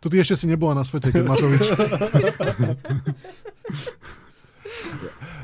To 0.00 0.06
ty 0.12 0.20
ešte 0.20 0.36
si 0.38 0.46
nebola 0.50 0.76
na 0.76 0.84
svete, 0.84 1.10
keď 1.10 1.22
Matovič... 1.24 1.64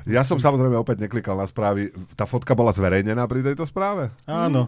Ja 0.03 0.27
som 0.27 0.35
samozrejme 0.35 0.75
opäť 0.75 0.99
neklikal 0.99 1.39
na 1.39 1.47
správy. 1.47 1.95
Tá 2.19 2.27
fotka 2.27 2.59
bola 2.59 2.75
zverejnená 2.75 3.23
pri 3.31 3.47
tejto 3.47 3.63
správe? 3.71 4.11
Áno. 4.27 4.67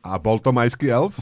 A 0.00 0.16
bol 0.16 0.40
to 0.40 0.48
majský 0.48 0.88
elf? 0.88 1.12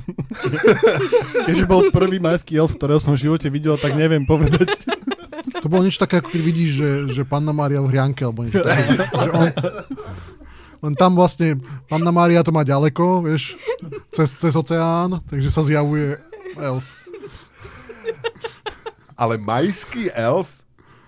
Keďže 1.42 1.66
bol 1.66 1.90
prvý 1.90 2.22
majský 2.22 2.62
elf, 2.62 2.78
ktorého 2.78 3.02
som 3.02 3.18
v 3.18 3.26
živote 3.26 3.50
videl, 3.50 3.74
tak 3.74 3.98
neviem 3.98 4.22
povedať. 4.22 4.78
To 5.64 5.66
bolo 5.66 5.82
niečo 5.82 6.04
také, 6.04 6.22
ako 6.22 6.30
keď 6.30 6.42
vidíš, 6.46 6.70
že, 6.78 6.90
že 7.10 7.22
Panna 7.26 7.50
Mária 7.50 7.82
v 7.82 7.90
hrianke, 7.90 8.22
alebo 8.22 8.46
niečo 8.46 8.62
také. 8.62 9.02
Že 9.02 9.30
on, 9.34 9.46
len 10.84 10.94
tam 10.94 11.16
vlastne 11.18 11.58
Panna 11.90 12.12
Mária 12.14 12.44
to 12.46 12.54
má 12.54 12.62
ďaleko, 12.62 13.24
vieš, 13.24 13.58
cez, 14.14 14.30
cez 14.36 14.54
oceán, 14.54 15.18
takže 15.26 15.50
sa 15.50 15.66
zjavuje 15.66 16.20
elf. 16.60 16.86
Ale 19.14 19.34
majský 19.36 20.10
elf? 20.10 20.50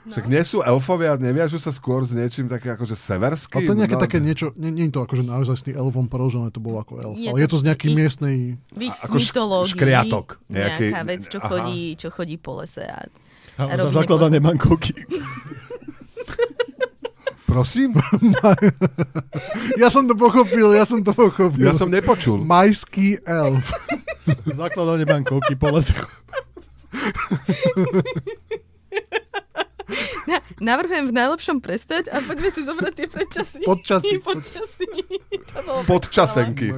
Však 0.06 0.30
nie 0.30 0.38
sú 0.46 0.62
elfovia, 0.62 1.18
neviažu 1.18 1.58
sa 1.58 1.74
skôr 1.74 2.06
s 2.06 2.14
niečím 2.14 2.46
také 2.46 2.70
akože 2.70 2.94
severským? 2.94 3.58
Ale 3.58 3.66
to 3.66 3.74
je 3.74 3.80
nejaké 3.82 3.98
No, 3.98 4.04
také 4.06 4.18
niečo, 4.22 4.54
nie, 4.54 4.70
nie 4.70 4.86
je 4.86 4.94
to 4.94 5.02
akože 5.02 5.26
naozaj 5.26 5.66
elfom 5.74 6.06
prorožené, 6.06 6.54
to 6.54 6.62
bolo 6.62 6.78
ako 6.78 7.02
elf. 7.02 7.18
Je 7.18 7.26
ale 7.26 7.42
je 7.42 7.48
to 7.50 7.50
to 7.50 7.58
z 7.58 7.64
nejakej 7.66 7.90
ich- 7.90 7.98
miestnej... 7.98 8.36
V 8.70 8.82
ich 8.86 8.94
Ako 9.02 9.18
mytológii 9.18 9.72
škriatok 9.74 10.26
nejaký- 10.46 10.90
nejaká 10.94 11.02
vec, 11.02 11.22
čo 11.26 11.38
aha. 11.42 11.48
chodí, 11.50 11.80
čo 11.98 12.08
chodí 12.14 12.38
po 12.38 12.62
lese. 12.62 12.86
A... 12.86 13.02
A 13.58 13.74
robí 13.74 13.90
za 13.90 13.98
zakladanie 13.98 14.38
bankovky. 14.38 14.94
Prosím? 17.46 17.98
Ja 19.82 19.88
som 19.88 20.06
to 20.06 20.14
pochopil, 20.14 20.72
ja 20.72 20.86
som 20.86 21.00
to 21.00 21.10
pochopil. 21.10 21.60
Ja 21.62 21.74
som 21.74 21.90
nepočul. 21.90 22.40
Majský 22.40 23.18
elf. 23.22 23.74
Zakladanie 24.46 25.02
bankovky 25.02 25.52
po 25.52 25.68
lese. 25.68 25.92
Na, 30.26 30.42
navrhujem 30.58 31.06
v 31.10 31.14
najlepšom 31.14 31.62
prestať 31.62 32.10
a 32.10 32.18
poďme 32.18 32.50
si 32.50 32.66
zobrať 32.66 32.92
tie 32.98 33.06
predčasy. 33.06 33.62
Podčasy. 33.62 34.18
Podčasy. 34.26 34.86
Podčasenky. 35.86 36.74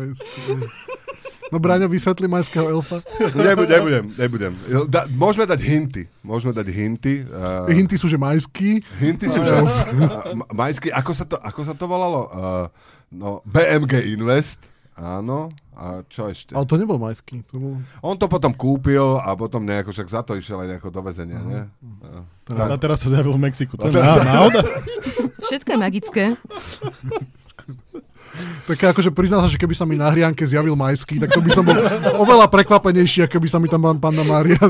No 1.48 1.56
Braňo, 1.56 1.88
vysvetli 1.88 2.28
majského 2.28 2.68
elfa. 2.68 3.00
Nebudem, 3.32 3.64
nebudem, 3.64 4.04
nebudem. 4.12 4.52
Da, 4.92 5.08
môžeme 5.08 5.48
dať 5.48 5.64
hinty. 5.64 6.04
Môžeme 6.20 6.52
dať 6.52 6.68
hinty. 6.68 7.24
Uh, 7.24 7.64
Hinty 7.72 7.96
sú, 7.96 8.04
že 8.04 8.20
majský. 8.20 8.84
hinty 9.00 9.32
sú, 9.32 9.40
že... 9.40 9.56
Uh, 9.56 10.44
majský, 10.52 10.92
ako 10.92 11.12
sa 11.16 11.24
to, 11.24 11.40
ako 11.40 11.60
sa 11.64 11.72
to 11.72 11.88
volalo? 11.88 12.28
Uh, 12.28 12.66
no, 13.08 13.40
BMG 13.48 14.12
Invest. 14.12 14.60
Áno. 15.00 15.48
A 15.78 16.02
čo 16.10 16.26
ešte? 16.26 16.58
Ale 16.58 16.66
to 16.66 16.74
nebol 16.74 16.98
majský. 16.98 17.46
To 17.48 17.54
bol... 17.54 17.72
On 18.02 18.18
to 18.18 18.26
potom 18.26 18.50
kúpil 18.50 19.14
a 19.16 19.30
potom 19.38 19.62
nejako, 19.62 19.94
však 19.94 20.10
za 20.10 20.26
to 20.26 20.34
išiel 20.34 20.58
aj 20.58 20.74
nejako 20.74 20.90
do 20.90 21.06
väzenia, 21.06 21.38
nie? 21.38 21.62
A 22.50 22.74
teraz 22.74 23.06
sa 23.06 23.14
zjavil 23.14 23.38
v 23.38 23.46
Mexiku. 23.46 23.78
To 23.78 23.86
je 23.86 23.94
teraz- 23.94 24.26
náhoda. 24.26 24.58
Všetko 25.46 25.68
je 25.70 25.78
magické. 25.78 26.24
Také 28.66 28.84
akože 28.86 29.14
priznal 29.14 29.40
sa, 29.40 29.48
že 29.48 29.56
keby 29.56 29.72
sa 29.72 29.86
mi 29.86 29.94
na 29.94 30.10
hrianke 30.10 30.42
zjavil 30.42 30.74
majský, 30.74 31.16
tak 31.18 31.30
to 31.30 31.40
by 31.40 31.48
som 31.48 31.62
bol 31.64 31.74
oveľa 32.20 32.50
prekvapenejší, 32.50 33.24
ako 33.24 33.38
keby 33.38 33.48
sa 33.48 33.56
mi 33.56 33.70
tam 33.70 33.86
panna 33.96 34.22
Mária 34.22 34.58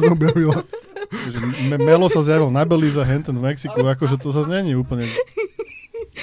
Me- 1.68 1.80
Melo 1.80 2.06
sa 2.06 2.20
zjavil 2.20 2.52
na 2.52 2.68
Belize, 2.68 3.00
henten 3.00 3.32
v 3.32 3.48
Mexiku, 3.48 3.80
akože 3.80 4.20
to 4.20 4.28
sa 4.28 4.44
znení 4.44 4.76
úplne. 4.76 5.08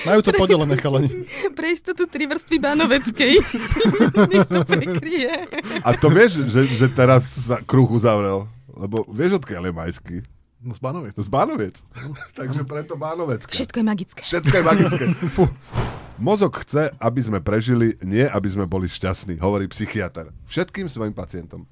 Majú 0.03 0.19
to 0.19 0.31
podelené 0.35 0.75
chalani. 0.75 1.09
Pre 1.57 1.67
istotu 1.71 2.03
tri 2.11 2.27
vrstvy 2.27 2.57
Bánoveckej. 2.59 3.33
Nech 4.31 4.47
to 4.51 4.61
prekryje. 4.67 5.47
A 5.87 5.89
to 5.95 6.11
vieš, 6.11 6.43
že, 6.51 6.67
že 6.75 6.87
teraz 6.91 7.23
sa 7.47 7.63
kruh 7.63 7.87
uzavrel? 7.87 8.51
Lebo 8.75 9.07
vieš, 9.07 9.39
odkiaľ 9.39 9.71
je 9.71 9.73
majský? 9.73 10.15
No 10.65 10.73
z 10.73 10.81
Banoviec. 10.81 11.13
Z 11.13 11.29
Bánoviec. 11.29 11.75
Takže 12.39 12.65
preto 12.65 12.97
Bánovecka. 12.97 13.53
Všetko 13.53 13.79
je 13.79 13.85
magické. 13.85 14.21
Všetko 14.25 14.55
je 14.57 14.63
magické. 14.65 15.03
Fú. 15.29 15.45
Mozog 16.17 16.57
chce, 16.63 16.89
aby 16.97 17.21
sme 17.21 17.39
prežili, 17.43 17.99
nie 18.01 18.25
aby 18.25 18.47
sme 18.49 18.65
boli 18.65 18.89
šťastní, 18.89 19.37
hovorí 19.37 19.69
psychiatr. 19.69 20.31
Všetkým 20.49 20.89
svojim 20.89 21.13
pacientom. 21.13 21.67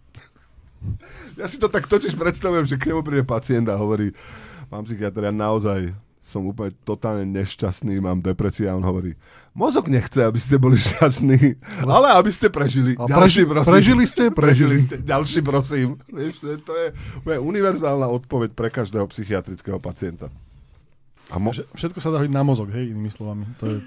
Ja 1.40 1.48
si 1.48 1.58
to 1.58 1.72
tak 1.72 1.88
totiž 1.88 2.14
predstavujem, 2.20 2.68
že 2.68 2.76
k 2.76 2.92
nemu 2.92 3.02
príde 3.08 3.24
pacient 3.24 3.72
a 3.72 3.80
hovorí, 3.80 4.12
mám 4.68 4.84
psychiatr, 4.84 5.24
ja 5.24 5.32
naozaj 5.32 5.96
som 6.34 6.42
úplne 6.44 6.74
totálne 6.82 7.30
nešťastný, 7.30 8.02
mám 8.02 8.18
depresia 8.20 8.74
a 8.74 8.76
on 8.76 8.82
hovorí, 8.82 9.14
mozog 9.54 9.86
nechce, 9.86 10.18
aby 10.18 10.36
ste 10.36 10.58
boli 10.58 10.76
šťastní, 10.76 11.62
ale 11.86 12.18
aby 12.18 12.34
ste 12.34 12.50
prežili. 12.50 12.98
A 12.98 13.06
Ďalší, 13.06 13.46
preži- 13.46 13.48
prosím. 13.48 13.70
prežili 13.70 14.04
ste? 14.04 14.24
Prežili 14.34 14.76
ste. 14.82 14.96
Ďalší, 14.98 15.40
prosím. 15.40 15.88
Vieš, 16.08 16.34
to 16.60 16.74
je 16.74 16.88
úplne 17.16 17.40
univerzálna 17.40 18.10
odpoveď 18.10 18.50
pre 18.52 18.68
každého 18.68 19.06
psychiatrického 19.06 19.78
pacienta. 19.78 20.34
A, 21.30 21.38
mo- 21.38 21.54
všetko 21.54 22.02
sa 22.02 22.10
dá 22.10 22.18
hodiť 22.18 22.34
na 22.34 22.42
mozog, 22.42 22.74
hej, 22.74 22.90
inými 22.90 23.08
slovami. 23.08 23.46
To 23.62 23.70
je 23.70 23.78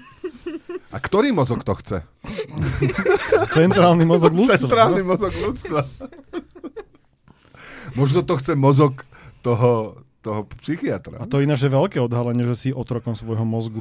a 0.87 0.97
ktorý 0.97 1.35
mozog 1.35 1.67
to 1.67 1.75
chce? 1.75 1.99
centrálny 3.59 4.07
mozog 4.07 4.31
ľudstva. 4.39 4.55
Centrálny 4.57 5.03
mozog 5.03 5.35
ľudstva. 5.35 5.83
Možno 7.91 8.23
to 8.23 8.39
chce 8.39 8.55
mozog 8.55 9.03
toho, 9.41 9.99
toho 10.27 10.43
psychiatra. 10.59 11.23
A 11.23 11.25
to 11.25 11.39
ináč 11.39 11.63
je 11.63 11.71
veľké 11.71 12.03
odhalenie, 12.03 12.43
že 12.43 12.55
si 12.59 12.69
otrokom 12.75 13.15
svojho 13.15 13.47
mozgu, 13.47 13.79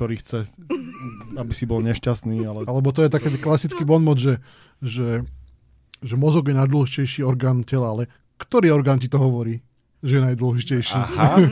ktorý 0.00 0.16
chce, 0.16 0.48
aby 1.36 1.52
si 1.52 1.68
bol 1.68 1.84
nešťastný, 1.84 2.40
ale... 2.48 2.64
Alebo 2.64 2.88
to 2.96 3.04
je 3.04 3.12
taký 3.12 3.36
klasický 3.36 3.84
bonmot, 3.84 4.16
že, 4.16 4.40
že, 4.80 5.28
že 6.00 6.14
mozog 6.16 6.48
je 6.48 6.56
najdôležitejší 6.56 7.20
orgán 7.20 7.60
tela, 7.68 7.92
ale 7.92 8.08
ktorý 8.40 8.72
orgán 8.72 8.96
ti 8.96 9.12
to 9.12 9.20
hovorí, 9.20 9.60
že 10.00 10.16
je 10.16 10.22
najdôležitejší? 10.32 10.96
Aha, 10.96 11.44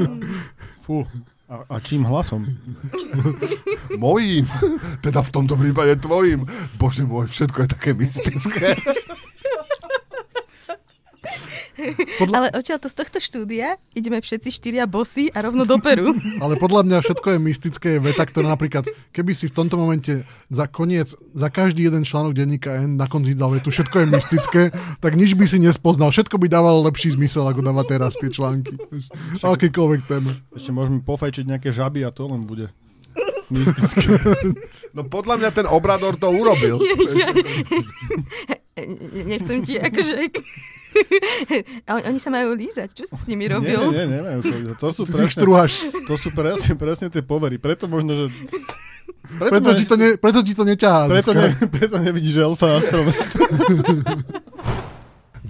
Fú. 0.86 1.02
A, 1.50 1.66
a 1.68 1.76
čím 1.82 2.06
hlasom? 2.06 2.46
mojím. 3.98 4.48
Teda 5.04 5.20
v 5.20 5.30
tomto 5.30 5.58
prípade 5.58 6.00
tvojím. 6.00 6.48
Bože 6.80 7.04
môj, 7.04 7.28
všetko 7.28 7.58
je 7.66 7.68
také 7.68 7.90
mystické. 7.92 8.78
Podľa, 12.20 12.34
Ale 12.36 12.48
odtiaľ 12.52 12.78
to 12.82 12.88
z 12.92 12.96
tohto 12.96 13.18
štúdia 13.18 13.80
ideme 13.96 14.20
všetci 14.20 14.48
štyria 14.52 14.84
bosy 14.84 15.32
a 15.32 15.40
rovno 15.40 15.64
do 15.64 15.80
Peru. 15.80 16.12
ale 16.44 16.60
podľa 16.60 16.84
mňa 16.84 16.98
všetko 17.00 17.28
je 17.32 17.38
mystické, 17.40 17.88
je 17.96 18.00
veta, 18.04 18.24
ktorá 18.28 18.52
napríklad, 18.52 18.84
keby 19.12 19.32
si 19.32 19.48
v 19.48 19.56
tomto 19.56 19.80
momente 19.80 20.26
za 20.52 20.68
koniec, 20.68 21.16
za 21.32 21.48
každý 21.48 21.88
jeden 21.88 22.04
článok 22.04 22.36
denníka 22.36 22.84
N 22.84 23.00
na 23.00 23.08
konci 23.08 23.32
dal 23.32 23.56
vetu, 23.56 23.72
všetko 23.72 23.96
je 24.04 24.06
mystické, 24.06 24.62
tak 25.00 25.12
nič 25.16 25.32
by 25.32 25.44
si 25.48 25.58
nespoznal. 25.62 26.12
Všetko 26.12 26.36
by 26.36 26.46
dávalo 26.52 26.84
lepší 26.84 27.16
zmysel, 27.16 27.48
ako 27.48 27.64
dáva 27.64 27.82
teraz 27.88 28.20
tie 28.20 28.28
články. 28.28 28.76
Akýkoľvek 29.40 30.00
téme. 30.04 30.36
Ešte 30.52 30.70
môžeme 30.74 31.00
pofajčiť 31.00 31.44
nejaké 31.48 31.72
žaby 31.72 32.04
a 32.04 32.12
to 32.12 32.28
len 32.28 32.44
bude 32.44 32.68
mystické. 33.52 34.00
No 34.96 35.04
podľa 35.08 35.36
mňa 35.40 35.50
ten 35.52 35.66
obrador 35.68 36.16
to 36.16 36.28
urobil. 36.28 36.80
Nechcem 39.28 39.62
ti 39.64 39.76
akože... 39.76 40.32
Oni 41.88 42.20
sa 42.20 42.28
majú 42.28 42.52
lízať. 42.52 42.92
Čo 42.92 43.04
si 43.08 43.16
s 43.16 43.24
nimi 43.24 43.48
robil? 43.48 43.80
nie, 43.92 44.04
nie, 44.04 44.20
nemajú 44.20 44.40
sa 44.44 44.54
lízať. 44.56 44.76
To 44.76 44.88
sú 44.92 45.02
Ty 45.08 45.12
presne, 45.24 45.88
to 46.04 46.14
sú 46.20 46.28
presne, 46.32 46.72
presne 46.76 47.06
tie 47.08 47.24
povery. 47.24 47.56
Preto 47.56 47.88
možno, 47.88 48.12
že... 48.16 48.24
Preto 49.38 49.72
ti 49.72 49.84
to, 49.88 49.96
ne, 49.96 50.08
preto 50.20 50.44
ti 50.44 50.52
to 50.52 50.64
neťahá. 50.66 51.08
preto, 51.08 51.32
ne, 51.32 51.56
preto 51.72 51.96
nevidíš 51.96 52.44
elfa 52.44 52.76
na 52.76 52.80
strome. 52.84 53.12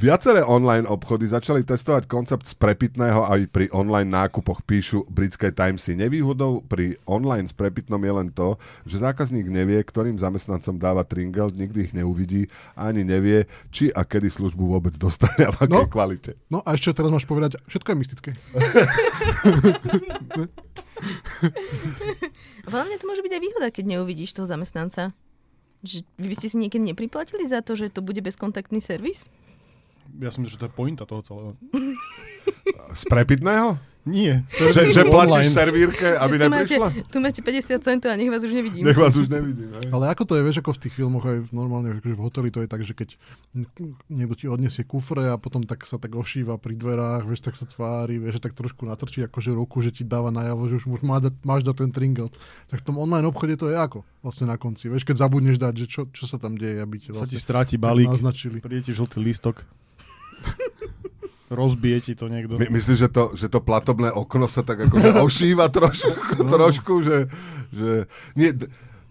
Viaceré 0.03 0.43
online 0.43 0.83
obchody 0.91 1.31
začali 1.31 1.63
testovať 1.63 2.11
koncept 2.11 2.51
sprepitného 2.51 3.23
aj 3.23 3.47
pri 3.55 3.71
online 3.71 4.11
nákupoch, 4.11 4.67
píšu 4.67 5.07
britské 5.07 5.55
Timesy. 5.55 5.95
Nevýhodou 5.95 6.67
pri 6.67 6.99
online 7.07 7.47
sprepitnom 7.47 8.03
je 8.03 8.11
len 8.11 8.27
to, 8.35 8.59
že 8.83 8.99
zákazník 8.99 9.47
nevie, 9.47 9.79
ktorým 9.79 10.19
zamestnancom 10.19 10.75
dáva 10.75 11.07
tringel, 11.07 11.55
nikdy 11.55 11.87
ich 11.87 11.95
neuvidí 11.95 12.51
a 12.75 12.91
ani 12.91 13.07
nevie, 13.07 13.47
či 13.71 13.95
a 13.95 14.03
kedy 14.03 14.27
službu 14.27 14.75
vôbec 14.75 14.91
dostane 14.99 15.47
a 15.47 15.55
v 15.55 15.71
akej 15.71 15.71
No. 15.71 15.87
kvalite. 15.87 16.35
No 16.51 16.67
a 16.67 16.75
ešte 16.75 16.99
teraz 16.99 17.15
máš 17.15 17.23
povedať, 17.23 17.63
všetko 17.71 17.95
je 17.95 17.99
mystické. 18.03 18.31
Mňa 22.67 22.99
to 22.99 23.07
môže 23.07 23.23
byť 23.23 23.33
aj 23.39 23.43
výhoda, 23.47 23.71
keď 23.71 23.85
neuvidíš 23.87 24.35
toho 24.35 24.51
zamestnanca. 24.51 25.15
Že 25.87 26.03
vy 26.19 26.27
by 26.27 26.35
ste 26.35 26.51
si 26.51 26.59
niekedy 26.59 26.91
nepriplatili 26.91 27.47
za 27.47 27.63
to, 27.63 27.79
že 27.79 27.95
to 27.95 28.03
bude 28.03 28.19
bezkontaktný 28.19 28.83
servis? 28.83 29.31
Ja 30.21 30.31
som 30.35 30.45
že 30.45 30.61
to 30.61 30.69
je 30.69 30.73
pointa 30.73 31.09
toho 31.09 31.23
celého. 31.25 31.50
Sprepitného? 32.92 33.81
Nie. 34.02 34.42
Že, 34.50 34.83
že 34.90 35.02
platíš 35.07 35.54
servírke, 35.54 36.19
aby 36.19 36.35
tu 36.35 36.50
máte, 36.50 36.75
neprišla? 36.75 36.88
tu 37.07 37.19
máte 37.23 37.38
50 37.38 37.87
centov 37.87 38.11
a 38.11 38.19
nech 38.19 38.35
vás 38.35 38.42
už 38.42 38.50
nevidím. 38.50 38.83
Nech 38.83 38.99
vás 38.99 39.14
už 39.14 39.31
nevidím. 39.31 39.71
hej. 39.78 39.95
Ale 39.95 40.11
ako 40.11 40.26
to 40.26 40.35
je, 40.35 40.42
vieš, 40.42 40.59
ako 40.59 40.75
v 40.75 40.81
tých 40.83 40.95
filmoch 40.99 41.23
aj 41.23 41.47
normálne, 41.54 41.95
že 42.02 42.11
v 42.11 42.19
hoteli 42.19 42.50
to 42.50 42.66
je 42.66 42.69
tak, 42.69 42.83
že 42.83 42.99
keď 42.99 43.14
niekto 44.11 44.35
ti 44.35 44.50
odniesie 44.50 44.83
kufre 44.83 45.31
a 45.31 45.38
potom 45.38 45.62
tak 45.62 45.87
sa 45.87 46.02
tak 46.02 46.19
ošíva 46.19 46.59
pri 46.59 46.75
dverách, 46.75 47.31
vieš, 47.31 47.47
tak 47.47 47.54
sa 47.54 47.62
tvári, 47.62 48.19
vieš, 48.19 48.42
že 48.42 48.50
tak 48.50 48.59
trošku 48.59 48.83
natrčí 48.90 49.23
akože 49.23 49.54
ruku, 49.54 49.78
že 49.78 49.95
ti 49.95 50.02
dáva 50.02 50.35
najavo, 50.35 50.66
že 50.66 50.83
už 50.83 50.99
už 50.99 51.02
má 51.07 51.23
dať, 51.23 51.38
máš 51.47 51.62
dať 51.62 51.87
ten 51.87 51.90
tringel. 51.95 52.28
Tak 52.75 52.83
v 52.83 52.85
tom 52.90 52.99
online 52.99 53.31
obchode 53.31 53.54
to 53.54 53.71
je 53.71 53.78
ako? 53.78 54.02
Vlastne 54.26 54.50
na 54.50 54.59
konci, 54.59 54.90
vieš, 54.90 55.07
keď 55.07 55.31
zabudneš 55.31 55.62
dať, 55.62 55.75
že 55.78 55.87
čo, 55.87 56.11
čo 56.11 56.26
sa 56.26 56.42
tam 56.42 56.59
deje, 56.59 56.83
aby 56.83 56.99
ti 56.99 57.14
Sa 57.14 57.23
ti 57.23 57.38
vlastne 57.38 57.38
stráti 57.38 57.78
balík, 57.78 58.11
naznačili. 58.11 58.59
príde 58.59 58.90
ti 58.90 58.92
žltý 58.99 59.23
lístok, 59.23 59.62
rozbije 61.63 61.99
ti 62.01 62.13
to 62.17 62.27
niekto. 62.27 62.57
My, 62.57 62.67
myslíš, 62.73 62.99
že 62.99 63.09
to, 63.13 63.25
že 63.37 63.47
to 63.53 63.61
platobné 63.61 64.09
okno 64.09 64.49
sa 64.49 64.65
tak 64.65 64.89
ako 64.89 64.97
ošíva 65.29 65.69
trošku, 65.69 66.43
trošku 66.49 66.95
že, 67.05 67.29
že... 67.71 68.09
Nie, 68.35 68.57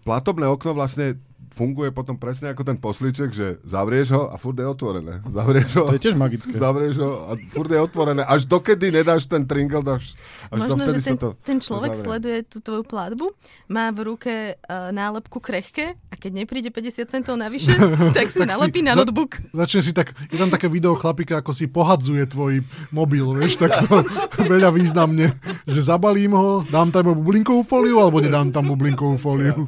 platobné 0.01 0.49
okno 0.49 0.73
vlastne 0.73 1.21
funguje 1.51 1.89
potom 1.89 2.15
presne 2.15 2.47
ako 2.47 2.63
ten 2.63 2.75
poslíček, 2.75 3.29
že 3.29 3.59
zavrieš 3.61 4.11
ho 4.11 4.23
a 4.25 4.35
furt 4.35 4.55
je 4.55 4.63
otvorené. 4.63 5.19
Zavrieš 5.25 5.71
ho, 5.75 5.83
To 5.85 5.93
je 5.93 6.01
tiež 6.01 6.15
magické. 6.15 6.51
zavrieš 6.53 6.95
ho 6.97 7.11
a 7.25 7.35
furt 7.49 7.67
je 7.67 7.77
otvorené. 7.77 8.23
Až 8.23 8.45
dokedy 8.45 8.87
nedáš 8.89 9.23
ten 9.23 9.43
tringle, 9.43 9.79
dáš, 9.79 10.15
až 10.47 10.57
Možno, 10.57 10.75
dovtedy 10.77 10.97
že 10.97 11.05
ten, 11.05 11.13
sa 11.13 11.21
to... 11.21 11.29
ten 11.37 11.57
človek 11.57 11.91
zavrie. 11.91 12.03
sleduje 12.03 12.37
tú 12.45 12.57
tvoju 12.57 12.83
platbu, 12.83 13.25
má 13.67 13.87
v 13.89 13.99
ruke 14.01 14.33
uh, 14.55 14.89
nálepku 14.89 15.37
krehke 15.37 15.93
a 16.07 16.15
keď 16.15 16.31
nepríde 16.37 16.69
50 16.69 17.05
centov 17.09 17.35
navyše, 17.35 17.75
tak 18.17 18.27
si 18.27 18.39
Tak 18.39 18.47
si- 18.47 18.53
nalepí 18.53 18.79
na 18.79 18.93
za- 18.93 19.03
notebook. 19.03 19.43
Začne 19.51 19.81
si 19.81 19.91
tak, 19.91 20.11
je 20.25 20.35
tam 20.35 20.47
také 20.47 20.65
video 20.65 20.93
chlapika, 20.93 21.37
ako 21.37 21.51
si 21.51 21.67
pohadzuje 21.67 22.25
tvoj 22.25 22.63
mobil, 22.89 23.27
vieš, 23.33 23.59
tak 23.59 23.75
to 23.81 24.07
veľa 24.47 24.71
významne, 24.71 25.35
že 25.63 25.79
zabalím 25.81 26.31
ho, 26.31 26.63
dám 26.65 26.89
tam 26.89 27.11
bublinkovú 27.11 27.61
fóliu, 27.61 27.99
alebo 27.99 28.17
nedám 28.17 28.49
tam 28.49 28.65
bublinkovú 28.65 29.15
fóliu. 29.15 29.67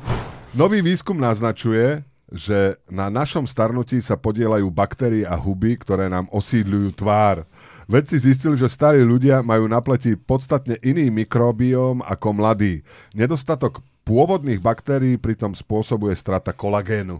Nový 0.53 0.85
výskum 0.85 1.17
naznačuje, 1.17 2.05
že 2.29 2.77
na 2.85 3.09
našom 3.09 3.49
starnutí 3.49 3.97
sa 4.05 4.13
podielajú 4.13 4.69
baktérie 4.69 5.25
a 5.25 5.33
huby, 5.33 5.81
ktoré 5.81 6.05
nám 6.13 6.29
osídľujú 6.29 6.93
tvár. 6.93 7.41
Vedci 7.89 8.21
zistili, 8.21 8.53
že 8.53 8.69
starí 8.69 9.01
ľudia 9.01 9.41
majú 9.41 9.65
na 9.65 9.81
pleti 9.81 10.13
podstatne 10.13 10.77
iný 10.85 11.09
mikrobióm 11.09 12.05
ako 12.05 12.37
mladí. 12.37 12.85
Nedostatok 13.17 13.81
pôvodných 14.05 14.61
baktérií 14.61 15.17
pritom 15.17 15.57
spôsobuje 15.57 16.13
strata 16.13 16.53
kolagénu. 16.53 17.17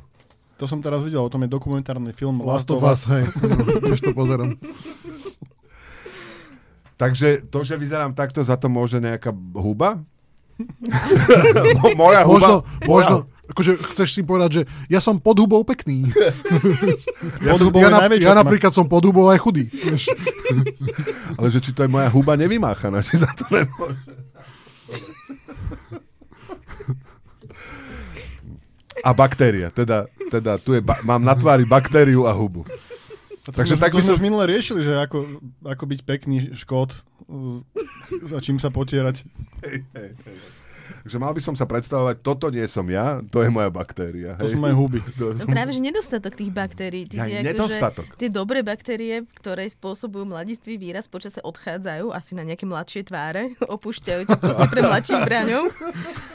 To 0.62 0.70
som 0.70 0.78
teraz 0.86 1.02
videl, 1.02 1.26
o 1.26 1.34
tom 1.34 1.42
je 1.42 1.50
dokumentárny 1.50 2.14
film 2.14 2.38
Last 2.46 2.70
of 2.70 2.86
Us, 2.86 3.10
hej, 3.10 3.26
to 4.06 4.14
pozerám. 4.14 4.54
Takže 7.02 7.50
to, 7.50 7.66
že 7.66 7.82
vyzerám 7.82 8.14
takto, 8.14 8.46
za 8.46 8.62
to 8.62 8.70
môže 8.70 9.02
nejaká 9.02 9.34
huba? 9.58 10.06
Mo- 11.76 11.96
Moja 11.98 12.22
huba? 12.22 12.32
Možno, 12.32 12.56
moja- 12.60 12.86
možno, 12.86 13.16
akože 13.46 13.72
chceš 13.88 14.10
si 14.12 14.22
povedať, 14.22 14.50
že 14.52 14.62
ja 14.88 14.98
som 14.98 15.18
pod 15.18 15.38
hubou 15.38 15.62
pekný. 15.62 16.08
Ja, 17.40 17.56
som- 17.56 17.72
Ja, 17.72 17.88
ja, 17.88 17.90
na, 17.90 18.08
ja 18.10 18.34
napríklad 18.34 18.72
som 18.72 18.86
pod 18.86 19.04
hubou 19.04 19.28
aj 19.28 19.40
chudý. 19.40 19.68
Ale 21.38 21.48
že 21.50 21.60
či 21.60 21.72
to 21.72 21.82
je 21.82 21.90
moja 21.90 22.08
huba 22.08 22.34
nevymáchaná, 22.34 23.00
či 23.00 23.18
za 23.18 23.28
to 23.30 23.44
nemôže. 23.48 24.00
A 29.00 29.12
baktéria, 29.12 29.68
teda, 29.68 30.08
teda 30.30 30.56
tu 30.58 30.72
je, 30.72 30.80
ba- 30.80 31.02
mám 31.04 31.20
na 31.20 31.34
tvári 31.34 31.66
baktériu 31.66 32.24
a 32.24 32.32
hubu. 32.32 32.64
Takže 33.44 33.76
Takže 33.76 33.76
tak 33.76 33.92
to 33.92 33.98
by 33.98 34.02
sme 34.02 34.08
som... 34.08 34.16
už 34.16 34.24
minule 34.24 34.44
riešili, 34.46 34.82
že 34.82 34.96
ako, 34.96 35.18
ako 35.62 35.84
byť 35.86 36.00
pekný 36.02 36.56
škód, 36.56 36.96
za 38.32 38.40
čím 38.40 38.58
sa 38.58 38.70
potierať. 38.70 39.24
Hej, 39.62 39.84
hej, 39.94 40.10
hej. 40.18 40.38
Takže 40.84 41.16
mal 41.16 41.32
by 41.32 41.40
som 41.40 41.52
sa 41.52 41.64
predstavovať, 41.64 42.20
toto 42.20 42.48
nie 42.48 42.64
som 42.64 42.84
ja, 42.88 43.24
to 43.24 43.40
je 43.40 43.48
moja 43.48 43.68
baktéria. 43.68 44.36
To 44.36 44.44
hej. 44.44 44.52
sú 44.52 44.58
moje 44.58 44.72
huby. 44.72 45.00
To 45.18 45.32
No 45.32 45.44
som- 45.44 45.52
práve, 45.52 45.72
že 45.72 45.80
nedostatok 45.80 46.32
tých 46.34 46.48
baktérií. 46.50 47.08
Tí, 47.08 47.16
Ja, 47.16 47.24
tie, 47.24 47.40
akože 47.40 47.50
nedostatok. 47.50 48.08
tie 48.16 48.28
dobré 48.28 48.60
baktérie, 48.62 49.24
ktoré 49.34 49.64
spôsobujú 49.66 50.24
mladistvý 50.26 50.76
výraz, 50.76 51.08
počase 51.08 51.40
odchádzajú 51.40 52.08
asi 52.10 52.36
na 52.36 52.44
nejaké 52.44 52.64
mladšie 52.64 53.04
tváre, 53.06 53.56
opúšťajú 53.76 54.22
ťa 54.28 54.36
proste 54.38 54.68
pre 54.68 54.82
mladších 54.82 55.22
braňov 55.24 55.64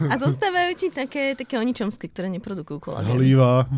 a 0.05 0.15
zostávajú 0.17 0.71
ti 0.75 0.89
také, 0.91 1.33
také 1.33 1.57
oničomské, 1.57 2.09
ktoré 2.09 2.29
neprodukujú 2.31 2.79
kolagén. 2.83 3.15
Hlíva. 3.15 3.69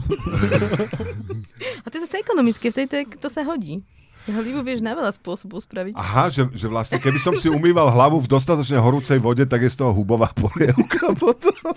A 1.81 1.87
to 1.87 1.99
je 1.99 2.05
zase 2.05 2.19
ekonomické, 2.19 2.71
v 2.71 2.87
tejto 2.87 2.95
to 3.19 3.29
sa 3.29 3.43
hodí. 3.43 3.83
Hlivu 4.29 4.61
vieš 4.61 4.85
na 4.85 4.93
veľa 4.93 5.17
spôsobov 5.17 5.65
spraviť. 5.65 5.97
Aha, 5.97 6.29
že, 6.29 6.45
že 6.53 6.69
vlastne 6.69 7.01
keby 7.01 7.17
som 7.17 7.33
si 7.33 7.49
umýval 7.49 7.89
hlavu 7.89 8.21
v 8.21 8.29
dostatočne 8.29 8.77
horúcej 8.77 9.17
vode, 9.17 9.49
tak 9.49 9.65
je 9.65 9.71
z 9.73 9.81
toho 9.81 9.97
hubová 9.97 10.29
polievka 10.37 11.15
potom. 11.23 11.73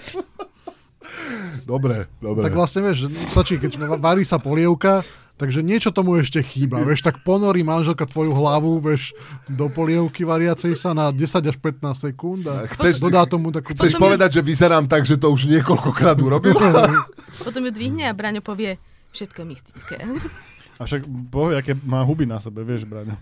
Dobre, 1.63 2.11
dobre. 2.19 2.43
Tak 2.43 2.53
vlastne 2.53 2.83
vieš, 2.83 3.07
stačí, 3.31 3.55
keď 3.55 3.95
varí 3.95 4.27
sa 4.27 4.37
polievka 4.37 5.07
Takže 5.33 5.65
niečo 5.65 5.89
tomu 5.89 6.21
ešte 6.21 6.45
chýba. 6.45 6.85
Vieš, 6.85 7.09
tak 7.09 7.25
ponorí 7.25 7.65
manželka 7.65 8.05
tvoju 8.05 8.37
hlavu, 8.37 8.77
vieš, 8.77 9.17
do 9.49 9.65
polievky 9.65 10.21
variacej 10.21 10.77
sa 10.77 10.93
na 10.93 11.09
10 11.09 11.49
až 11.49 11.57
15 11.57 12.05
sekúnd 12.05 12.45
a 12.45 12.69
Chceš- 12.69 13.01
dodá 13.01 13.25
tomu 13.25 13.49
takú... 13.49 13.73
Chceš 13.73 13.97
Potom 13.97 13.97
je- 13.97 14.05
povedať, 14.13 14.29
že 14.37 14.41
vyzerám 14.45 14.85
tak, 14.85 15.09
že 15.09 15.17
to 15.17 15.33
už 15.33 15.49
niekoľkokrát 15.49 16.21
urobil? 16.21 16.53
Potom 17.45 17.65
ju 17.65 17.71
dvihne 17.73 18.07
a 18.07 18.13
Braňo 18.13 18.45
povie, 18.45 18.77
všetko 19.17 19.41
je 19.41 19.47
mystické. 19.49 19.95
A 20.83 20.85
však 20.85 21.07
boh, 21.07 21.55
aké 21.55 21.71
má 21.87 22.03
huby 22.03 22.27
na 22.27 22.43
sebe, 22.43 22.67
vieš, 22.67 22.83
Braňo. 22.83 23.15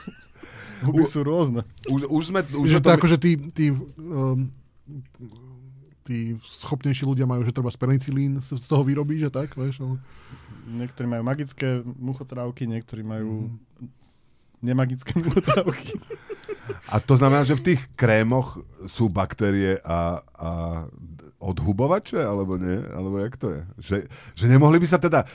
huby 0.88 1.04
U- 1.04 1.10
sú 1.10 1.20
rôzne. 1.20 1.68
Už, 1.86 2.08
už 2.08 2.22
sme... 2.32 2.40
Už 2.56 2.66
Že 2.72 2.80
to 2.80 2.88
je 2.88 2.96
ako, 2.96 3.08
že 3.08 3.18
tí, 3.20 3.32
tí, 3.52 3.66
um, 4.00 4.48
tí 6.08 6.40
schopnejší 6.64 7.04
ľudia 7.04 7.28
majú, 7.28 7.44
že 7.44 7.52
treba 7.52 7.68
penicilín 7.76 8.40
z 8.40 8.56
z 8.56 8.66
toho 8.66 8.80
vyrobí, 8.80 9.20
že 9.20 9.28
tak, 9.28 9.52
vieš, 9.52 9.84
ale... 9.84 10.00
Niektorí 10.70 11.06
majú 11.10 11.22
magické 11.26 11.82
muchotrávky, 11.84 12.62
niektorí 12.64 13.02
majú 13.02 13.50
nemagické 14.62 15.18
muchotrávky. 15.18 15.98
A 16.86 17.02
to 17.02 17.18
znamená, 17.18 17.42
že 17.42 17.58
v 17.58 17.74
tých 17.74 17.80
krémoch 17.98 18.62
sú 18.86 19.10
baktérie 19.10 19.82
a, 19.82 20.22
a 20.22 20.50
odhubovače, 21.42 22.20
alebo 22.22 22.54
nie? 22.60 22.78
Alebo 22.94 23.18
jak 23.18 23.34
to 23.34 23.46
je? 23.50 23.60
Že, 23.80 23.96
že 24.38 24.44
nemohli 24.46 24.78
by 24.78 24.86
sa 24.86 24.98
teda... 25.02 25.26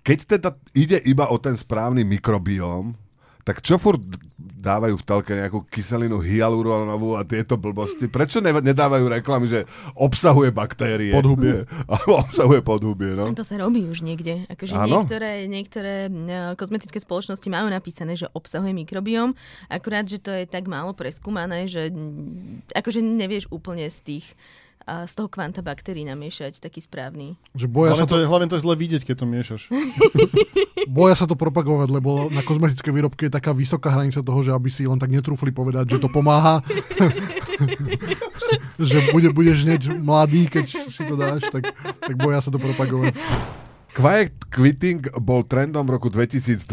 Keď 0.00 0.18
teda 0.38 0.56
ide 0.72 0.98
iba 1.04 1.28
o 1.28 1.36
ten 1.36 1.56
správny 1.56 2.02
mikrobióm, 2.04 2.96
tak 3.44 3.64
čo 3.64 3.80
furt 3.80 4.04
dávajú 4.38 5.00
v 5.00 5.06
telke 5.08 5.32
nejakú 5.32 5.64
kyselinu 5.66 6.20
hyaluronovú 6.20 7.16
a 7.16 7.24
tieto 7.24 7.56
blbosti? 7.56 8.06
Prečo 8.12 8.44
ne, 8.44 8.52
nedávajú 8.52 9.08
reklamy, 9.08 9.48
že 9.48 9.60
obsahuje 9.96 10.52
baktérie? 10.52 11.16
Podhubie. 11.16 11.64
Alebo 11.90 12.20
obsahuje 12.20 12.60
podhubie, 12.60 13.16
no? 13.16 13.32
To 13.32 13.42
sa 13.42 13.56
robí 13.56 13.80
už 13.88 14.04
niekde. 14.04 14.44
Akože 14.52 14.76
niektoré, 14.76 15.48
niektoré 15.48 15.94
e, 16.06 16.10
kozmetické 16.54 17.00
spoločnosti 17.00 17.48
majú 17.48 17.72
napísané, 17.72 18.14
že 18.14 18.28
obsahuje 18.36 18.76
mikrobióm, 18.76 19.32
akurát, 19.72 20.04
že 20.04 20.20
to 20.20 20.30
je 20.30 20.44
tak 20.44 20.68
málo 20.68 20.92
preskúmané, 20.92 21.64
že 21.64 21.88
akože 22.76 23.00
nevieš 23.00 23.48
úplne 23.48 23.88
z 23.88 23.98
tých 24.04 24.26
a 24.90 25.06
z 25.06 25.14
toho 25.14 25.30
kvanta 25.30 25.62
baktérií 25.62 26.02
namiešať 26.02 26.58
taký 26.58 26.82
správny. 26.82 27.38
Že 27.54 27.66
boja 27.70 27.94
Hlavne 27.94 28.02
sa, 28.02 28.10
to, 28.10 28.18
to, 28.18 28.20
je, 28.20 28.26
hlavne 28.26 28.48
to 28.50 28.56
je 28.58 28.64
zle 28.66 28.74
vidieť, 28.74 29.02
keď 29.06 29.16
to 29.22 29.26
miešaš. 29.30 29.62
boja 30.98 31.14
sa 31.14 31.30
to 31.30 31.38
propagovať, 31.38 31.94
lebo 31.94 32.26
na 32.34 32.42
kozmetické 32.42 32.90
výrobky 32.90 33.30
je 33.30 33.38
taká 33.38 33.54
vysoká 33.54 33.94
hranica 33.94 34.18
toho, 34.18 34.40
že 34.42 34.50
aby 34.50 34.66
si 34.66 34.90
len 34.90 34.98
tak 34.98 35.14
netrúfli 35.14 35.54
povedať, 35.54 35.94
že 35.94 36.02
to 36.02 36.10
pomáha. 36.10 36.58
že 38.82 38.98
bude, 39.14 39.30
budeš 39.30 39.62
hneď 39.62 39.94
mladý, 39.94 40.50
keď 40.50 40.90
si 40.90 41.02
to 41.06 41.14
dáš, 41.14 41.46
tak, 41.54 41.70
tak 42.02 42.14
boja 42.18 42.42
sa 42.42 42.50
to 42.50 42.58
propagovať. 42.58 43.14
Quiet 43.94 44.34
quitting 44.50 45.06
bol 45.22 45.46
trendom 45.46 45.86
roku 45.86 46.10
2022. 46.10 46.66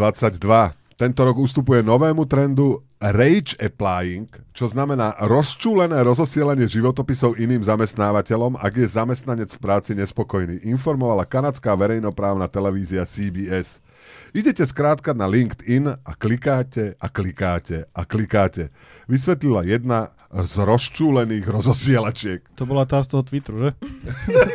Tento 0.98 1.22
rok 1.22 1.38
ustupuje 1.38 1.86
novému 1.86 2.26
trendu 2.26 2.82
rage 2.98 3.54
applying, 3.62 4.26
čo 4.58 4.66
znamená 4.66 5.14
rozčúlené 5.22 6.02
rozosielanie 6.02 6.66
životopisov 6.66 7.38
iným 7.38 7.62
zamestnávateľom, 7.62 8.58
ak 8.58 8.74
je 8.74 8.88
zamestnanec 8.90 9.50
v 9.54 9.62
práci 9.62 9.94
nespokojný, 9.94 10.66
informovala 10.66 11.30
kanadská 11.30 11.78
verejnoprávna 11.78 12.50
televízia 12.50 13.06
CBS. 13.06 13.86
Idete 14.34 14.66
skrátka 14.66 15.14
na 15.14 15.30
LinkedIn 15.30 15.94
a 15.94 16.12
klikáte 16.18 16.98
a 16.98 17.08
klikáte 17.08 17.88
a 17.94 18.02
klikáte. 18.04 18.74
Vysvetlila 19.06 19.64
jedna 19.64 20.12
z 20.34 20.54
rozčúlených 20.64 21.46
rozosielačiek. 21.48 22.42
To 22.60 22.68
bola 22.68 22.84
tá 22.84 23.00
z 23.04 23.14
toho 23.14 23.24
Twitteru, 23.24 23.58
že? 23.68 23.72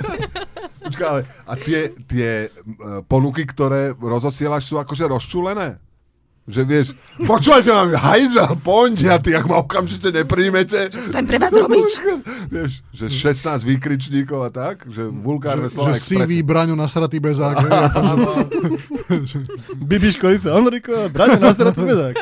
Počkaj, 0.86 1.08
ale 1.08 1.22
a 1.46 1.52
tie, 1.56 1.94
tie 2.04 2.50
ponuky, 3.06 3.46
ktoré 3.46 3.94
rozosielaš, 3.96 4.66
sú 4.66 4.76
akože 4.82 5.08
rozčúlené? 5.08 5.78
Že 6.42 6.60
vieš, 6.66 6.86
počúvajte 7.22 7.70
mám 7.70 7.94
hajzel, 7.94 8.58
pondia, 8.58 9.14
ty, 9.16 9.30
ak 9.30 9.46
ma 9.46 9.62
okamžite 9.62 10.10
nepríjmete. 10.10 10.90
Chcem 10.90 11.22
pre 11.22 11.38
vás 11.38 11.54
robiť. 11.54 11.90
Vieš, 12.50 12.82
že 12.90 13.06
16 13.06 13.62
výkričníkov 13.62 14.42
a 14.42 14.50
tak, 14.50 14.82
že 14.84 15.06
vulgárne 15.06 15.70
Že, 15.70 15.72
slova 15.72 15.94
že 15.94 16.02
CV 16.02 16.42
Braňo 16.42 16.74
nasratý 16.74 17.22
bezák. 17.22 17.56
hej, 17.56 17.70
akože- 17.70 19.38
Bibiško, 19.78 20.26
Lice, 20.28 20.50
Enrico, 20.50 21.06
Braňo, 21.08 21.38
nasratý 21.38 21.78
bezák. 21.80 22.14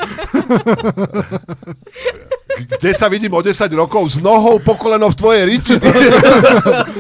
Kde 2.61 2.93
sa 2.93 3.09
vidím 3.09 3.33
o 3.33 3.41
10 3.41 3.57
rokov 3.73 4.05
s 4.07 4.21
nohou 4.21 4.61
po 4.61 4.77
koleno 4.77 5.09
v 5.09 5.17
tvojej 5.17 5.43
riti? 5.49 5.75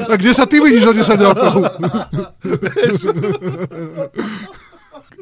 A 0.09 0.17
kde 0.17 0.33
sa 0.33 0.49
ty 0.49 0.57
vidíš 0.57 0.89
o 0.89 0.97
10 0.97 1.05
rokov? 1.21 1.69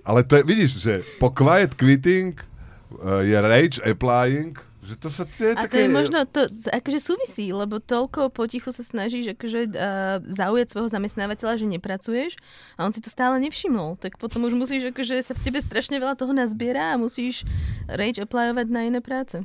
Ale 0.09 0.25
to 0.25 0.41
je, 0.41 0.43
vidíš, 0.43 0.71
že 0.81 0.95
po 1.21 1.29
quiet 1.29 1.77
quitting 1.77 2.33
uh, 2.33 3.21
je 3.21 3.37
rage 3.37 3.77
applying, 3.85 4.57
že 4.81 4.97
to 4.97 5.13
sa 5.13 5.29
tie 5.29 5.53
A 5.53 5.69
to 5.69 5.69
také... 5.69 5.85
je 5.85 5.93
možno, 5.93 6.25
to 6.25 6.49
akože 6.49 6.97
súvisí, 7.05 7.53
lebo 7.53 7.77
toľko 7.77 8.33
potichu 8.33 8.73
sa 8.73 8.81
snažíš 8.81 9.37
akože 9.37 9.69
uh, 9.69 10.25
zaujať 10.25 10.73
svojho 10.73 10.89
zamestnávateľa, 10.89 11.61
že 11.61 11.69
nepracuješ 11.69 12.41
a 12.81 12.89
on 12.89 12.93
si 12.97 13.05
to 13.05 13.13
stále 13.13 13.37
nevšimol. 13.37 14.01
Tak 14.01 14.17
potom 14.17 14.49
už 14.49 14.57
musíš, 14.57 14.89
akože 14.89 15.21
sa 15.21 15.37
v 15.37 15.45
tebe 15.45 15.61
strašne 15.61 16.01
veľa 16.01 16.17
toho 16.17 16.33
nazbiera 16.33 16.97
a 16.97 17.01
musíš 17.01 17.45
rage 17.85 18.17
applyovať 18.25 18.67
na 18.73 18.89
iné 18.89 19.05
práce. 19.05 19.45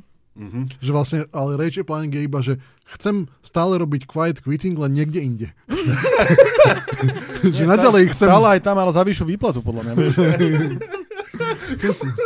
Že 0.82 0.90
vlastne, 0.90 1.18
ale 1.30 1.54
rage 1.54 1.78
applying 1.78 2.10
je 2.10 2.22
iba, 2.26 2.42
že 2.42 2.58
chcem 2.98 3.30
stále 3.38 3.78
robiť 3.78 4.02
quiet 4.10 4.42
quitting, 4.42 4.74
len 4.74 4.90
niekde 4.90 5.22
inde. 5.22 5.48
že 7.56 7.64
naďalej 7.70 8.10
chcem... 8.10 8.26
Stále 8.26 8.58
aj 8.58 8.60
tam, 8.66 8.76
ale 8.82 8.90
za 8.90 9.06
vyššiu 9.06 9.26
výplatu, 9.30 9.62
podľa 9.62 9.82
mňa, 9.86 9.92
vieš. 9.94 10.14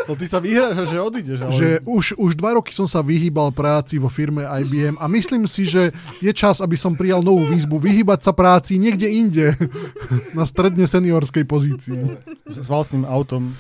To 0.07 0.15
ty 0.17 0.27
sa 0.29 0.39
vyhráš, 0.41 0.93
že 0.93 0.99
odídeš, 1.01 1.39
ale... 1.41 1.53
že 1.57 1.69
už, 1.89 2.21
už 2.21 2.33
dva 2.37 2.61
roky 2.61 2.77
som 2.77 2.85
sa 2.85 3.01
vyhýbal 3.01 3.53
práci 3.57 3.97
vo 3.97 4.13
firme 4.13 4.45
IBM 4.45 5.01
a 5.01 5.09
myslím 5.09 5.49
si, 5.49 5.65
že 5.65 5.91
je 6.21 6.33
čas, 6.33 6.61
aby 6.61 6.77
som 6.77 6.93
prijal 6.93 7.25
novú 7.25 7.49
výzbu, 7.49 7.81
vyhýbať 7.81 8.29
sa 8.29 8.33
práci 8.37 8.77
niekde 8.77 9.09
inde, 9.09 9.57
na 10.39 10.45
stredne 10.45 10.85
seniorskej 10.85 11.45
pozícii. 11.49 12.21
S 12.49 12.69
vlastným 12.69 13.09
autom, 13.09 13.57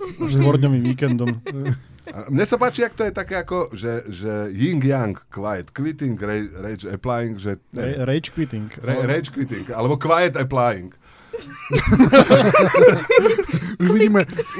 štvordňovým 0.32 0.82
víkendom. 0.94 1.30
Mne 2.32 2.44
sa 2.48 2.56
páči, 2.58 2.82
ak 2.82 2.96
to 2.96 3.06
je 3.06 3.12
také 3.14 3.38
ako, 3.38 3.70
že, 3.70 4.02
že 4.10 4.50
yin-yang, 4.50 5.14
quiet 5.30 5.70
quitting, 5.70 6.18
rage, 6.18 6.50
rage 6.58 6.84
applying, 6.88 7.38
že... 7.38 7.60
Ra- 7.70 8.08
Rage 8.08 8.34
quitting. 8.34 8.66
Ra- 8.82 9.06
rage 9.06 9.30
quitting, 9.30 9.68
alebo 9.70 9.94
quiet 9.94 10.34
applying. 10.34 10.90
Už 13.80 13.96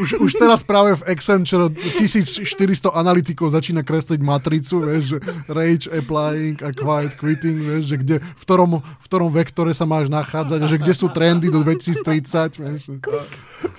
už, 0.01 0.09
už 0.21 0.33
teraz 0.41 0.65
práve 0.65 0.97
v 0.97 1.03
Accenture 1.13 1.69
1400 2.01 2.89
analytikov 2.95 3.53
začína 3.53 3.85
kresliť 3.85 4.21
matricu, 4.23 4.81
vieš, 4.81 5.17
že 5.17 5.19
rage 5.51 5.87
applying 5.93 6.57
a 6.65 6.73
quiet 6.73 7.13
quitting, 7.21 7.61
vieš, 7.61 7.85
že 7.93 7.97
kde, 8.01 8.17
v 8.21 8.43
ktorom, 8.43 8.81
v 8.81 9.05
ktorom 9.05 9.29
vektore 9.29 9.77
sa 9.77 9.85
máš 9.85 10.09
nachádzať 10.09 10.61
že 10.71 10.77
kde 10.81 10.95
sú 10.95 11.07
trendy 11.11 11.51
do 11.51 11.61
2030, 11.67 12.63
vieš. 12.63 12.83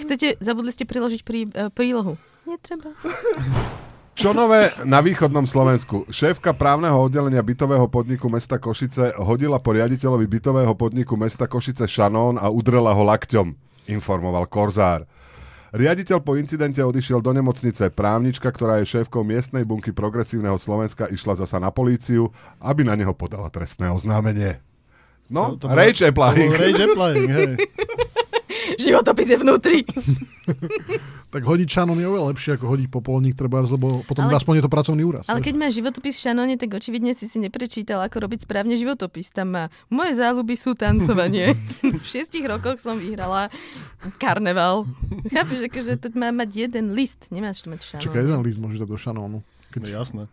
Chcete, 0.06 0.38
zabudli 0.44 0.72
ste 0.76 0.84
priložiť 0.86 1.22
prí, 1.24 1.48
uh, 1.50 1.72
prílohu. 1.72 2.20
Netreba. 2.46 2.92
Čo 4.12 4.36
nové 4.36 4.70
na 4.84 5.00
východnom 5.00 5.48
Slovensku? 5.48 6.06
Šéfka 6.08 6.52
právneho 6.52 6.94
oddelenia 7.00 7.42
bytového 7.42 7.88
podniku 7.88 8.28
mesta 8.28 8.60
Košice 8.60 9.16
hodila 9.18 9.58
po 9.58 9.72
riaditeľovi 9.72 10.28
bytového 10.28 10.76
podniku 10.76 11.16
mesta 11.16 11.48
Košice 11.48 11.88
šanón 11.88 12.36
a 12.36 12.52
udrela 12.52 12.92
ho 12.92 13.02
lakťom, 13.02 13.56
informoval 13.88 14.46
Korzár. 14.46 15.08
Riaditeľ 15.72 16.20
po 16.20 16.36
incidente 16.36 16.84
odišiel 16.84 17.24
do 17.24 17.32
nemocnice. 17.32 17.88
Právnička, 17.90 18.52
ktorá 18.52 18.84
je 18.84 18.92
šéfkou 18.92 19.24
miestnej 19.24 19.64
bunky 19.64 19.96
progresívneho 19.96 20.60
Slovenska, 20.60 21.08
išla 21.08 21.40
zasa 21.40 21.64
na 21.64 21.72
políciu, 21.72 22.28
aby 22.60 22.84
na 22.84 23.00
neho 23.00 23.16
podala 23.16 23.48
trestné 23.48 23.88
oznámenie. 23.88 24.60
No, 25.32 25.56
To- 25.56 25.66
to 25.66 25.68
rage 25.72 26.04
To 26.04 26.12
applying. 26.12 26.52
bol 26.52 26.60
Rage 26.60 26.84
applying, 26.84 27.30
hej. 27.32 27.52
Životopis 28.78 29.28
je 29.32 29.38
vnútri. 29.40 29.80
Tak 31.32 31.48
hodiť 31.48 31.64
šanon 31.64 31.96
je 31.96 32.12
oveľa 32.12 32.36
lepšie 32.36 32.60
ako 32.60 32.76
hodiť 32.76 32.92
popolník, 32.92 33.40
treba, 33.40 33.64
lebo 33.64 34.04
potom 34.04 34.28
Ale- 34.28 34.36
aspoň 34.36 34.60
je 34.60 34.64
to 34.68 34.72
pracovný 34.76 35.08
úraz. 35.08 35.32
Ale 35.32 35.40
keď 35.40 35.56
máš 35.56 35.80
životopis 35.80 36.20
v 36.20 36.28
Šanone, 36.28 36.60
tak 36.60 36.76
očividne 36.76 37.16
si 37.16 37.32
si 37.32 37.40
neprečítal, 37.40 38.04
ako 38.04 38.28
robiť 38.28 38.44
správne 38.44 38.76
životopis. 38.76 39.32
Tam 39.32 39.56
má 39.56 39.64
moje 39.88 40.20
záľuby 40.20 40.60
sú 40.60 40.76
tancovanie. 40.76 41.56
v 42.04 42.06
šiestich 42.06 42.44
rokoch 42.44 42.84
som 42.84 43.00
vyhrala 43.00 43.48
karneval. 44.20 44.84
Chápeš, 45.32 45.72
akože 45.72 46.04
to 46.04 46.12
má 46.20 46.36
mať 46.36 46.68
jeden 46.68 47.00
list, 47.00 47.32
nemáš 47.32 47.64
to 47.64 47.72
mať 47.72 47.80
Šanon. 47.80 48.04
Čakaj, 48.12 48.28
jeden 48.28 48.44
list 48.44 48.60
môžeš 48.60 48.84
dať 48.84 48.90
do 48.92 49.00
šanónu. 49.00 49.40
No 49.72 49.88
jasné. 49.88 50.28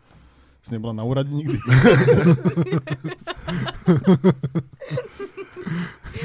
Si 0.67 0.75
nebola 0.75 0.99
na 0.99 1.07
úrade 1.07 1.31
nikdy. 1.31 1.63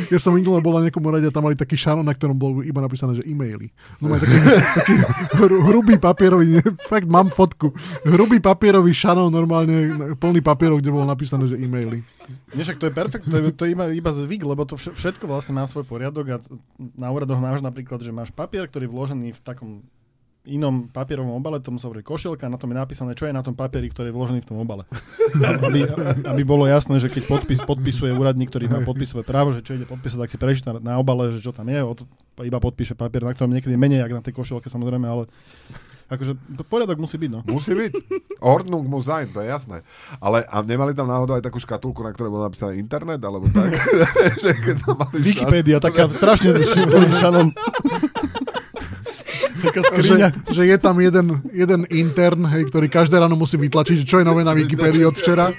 Ja 0.10 0.18
som 0.18 0.34
minule 0.34 0.58
bol 0.64 0.74
na 0.80 0.90
niekomu 0.90 1.12
rade 1.14 1.28
a 1.28 1.34
tam 1.34 1.46
mali 1.46 1.54
taký 1.54 1.78
šanon, 1.78 2.08
na 2.08 2.16
ktorom 2.16 2.34
bol 2.34 2.66
iba 2.66 2.82
napísané, 2.82 3.20
že 3.20 3.24
e-maily. 3.28 3.70
No 4.02 4.10
má 4.10 4.18
taký, 4.18 4.38
taký 4.74 4.94
hru, 5.38 5.58
hrubý 5.70 5.96
papierový, 6.02 6.64
fakt 6.90 7.06
mám 7.06 7.30
fotku, 7.30 7.70
hrubý 8.08 8.42
papierový 8.42 8.90
šanon 8.90 9.30
normálne, 9.30 9.94
plný 10.18 10.42
papierov, 10.42 10.82
kde 10.82 10.90
bolo 10.90 11.06
napísané, 11.06 11.46
že 11.46 11.60
e-maily. 11.60 12.02
Nie, 12.56 12.64
však 12.64 12.80
to 12.80 12.88
je 12.90 12.94
perfekt, 12.96 13.26
to 13.28 13.36
je, 13.38 13.52
to 13.54 13.64
je 13.68 13.76
iba, 13.76 13.86
iba 13.92 14.12
zvyk, 14.16 14.42
lebo 14.48 14.64
to 14.66 14.80
vš- 14.80 14.96
všetko 14.96 15.28
vlastne 15.30 15.60
má 15.60 15.68
svoj 15.68 15.86
poriadok 15.86 16.26
a 16.32 16.38
na 16.98 17.12
úradoch 17.12 17.38
máš 17.38 17.60
napríklad, 17.60 18.02
že 18.02 18.16
máš 18.16 18.32
papier, 18.32 18.66
ktorý 18.66 18.88
je 18.88 18.94
vložený 18.96 19.28
v 19.36 19.42
takom 19.44 19.70
inom 20.44 20.92
papierovom 20.92 21.40
obale, 21.40 21.64
tomu 21.64 21.80
sa 21.80 21.88
hovorí 21.88 22.04
košielka, 22.04 22.52
na 22.52 22.60
tom 22.60 22.76
je 22.76 22.78
napísané, 22.78 23.16
čo 23.16 23.24
je 23.24 23.32
na 23.32 23.40
tom 23.40 23.56
papieri, 23.56 23.88
ktorý 23.88 24.12
je 24.12 24.16
vložený 24.16 24.40
v 24.44 24.50
tom 24.52 24.60
obale. 24.60 24.84
Aby, 25.68 25.88
aby 26.28 26.42
bolo 26.44 26.68
jasné, 26.68 27.00
že 27.00 27.08
keď 27.08 27.26
podpis 27.26 27.64
podpisuje 27.64 28.12
úradník, 28.12 28.52
ktorý 28.52 28.68
má 28.70 28.80
podpisové 28.84 29.24
právo, 29.24 29.56
že 29.56 29.64
čo 29.64 29.80
ide 29.80 29.88
podpísať, 29.88 30.20
tak 30.20 30.30
si 30.30 30.38
prečíta 30.38 30.76
na 30.78 31.00
obale, 31.00 31.32
že 31.32 31.40
čo 31.40 31.56
tam 31.56 31.72
je, 31.72 31.80
od, 31.80 32.04
iba 32.44 32.60
podpíše 32.60 32.94
papier, 32.94 33.24
na 33.24 33.34
ktorom 33.34 33.56
niekedy 33.56 33.74
menej, 33.80 34.04
ako 34.04 34.14
na 34.20 34.26
tej 34.26 34.36
košielke 34.36 34.68
samozrejme, 34.68 35.08
ale 35.08 35.24
akože 36.12 36.36
poriadok 36.70 37.00
musí 37.00 37.18
byť, 37.18 37.32
no. 37.32 37.42
Musí 37.48 37.74
byť. 37.74 37.92
Ordnung 38.44 38.86
muss 38.86 39.08
sein, 39.10 39.32
to 39.34 39.42
je 39.42 39.50
jasné. 39.50 39.82
Ale 40.22 40.46
a 40.46 40.62
nemali 40.62 40.94
tam 40.94 41.10
náhodou 41.10 41.34
aj 41.40 41.46
takú 41.46 41.58
škatulku, 41.58 42.04
na 42.06 42.12
ktorej 42.14 42.30
bolo 42.30 42.46
napísané 42.46 42.78
internet, 42.78 43.24
alebo 43.24 43.50
tak? 43.50 43.74
že 44.44 44.54
tam 44.84 45.00
mali 45.00 45.18
Wikipedia, 45.24 45.82
taká 45.82 46.06
strašne 46.12 46.60
šanon. 47.18 47.50
Taká 49.64 49.80
Že, 49.96 50.16
že 50.52 50.64
je 50.68 50.78
tam 50.78 51.00
jeden, 51.00 51.40
jeden 51.56 51.82
intern, 51.88 52.44
hej, 52.52 52.68
ktorý 52.68 52.92
každé 52.92 53.16
ráno 53.16 53.40
musí 53.40 53.56
vytlačiť, 53.56 54.04
že 54.04 54.06
čo 54.06 54.20
je 54.20 54.28
nové 54.28 54.44
na 54.44 54.52
Wikipedii 54.52 55.08
od 55.08 55.16
včera. 55.16 55.56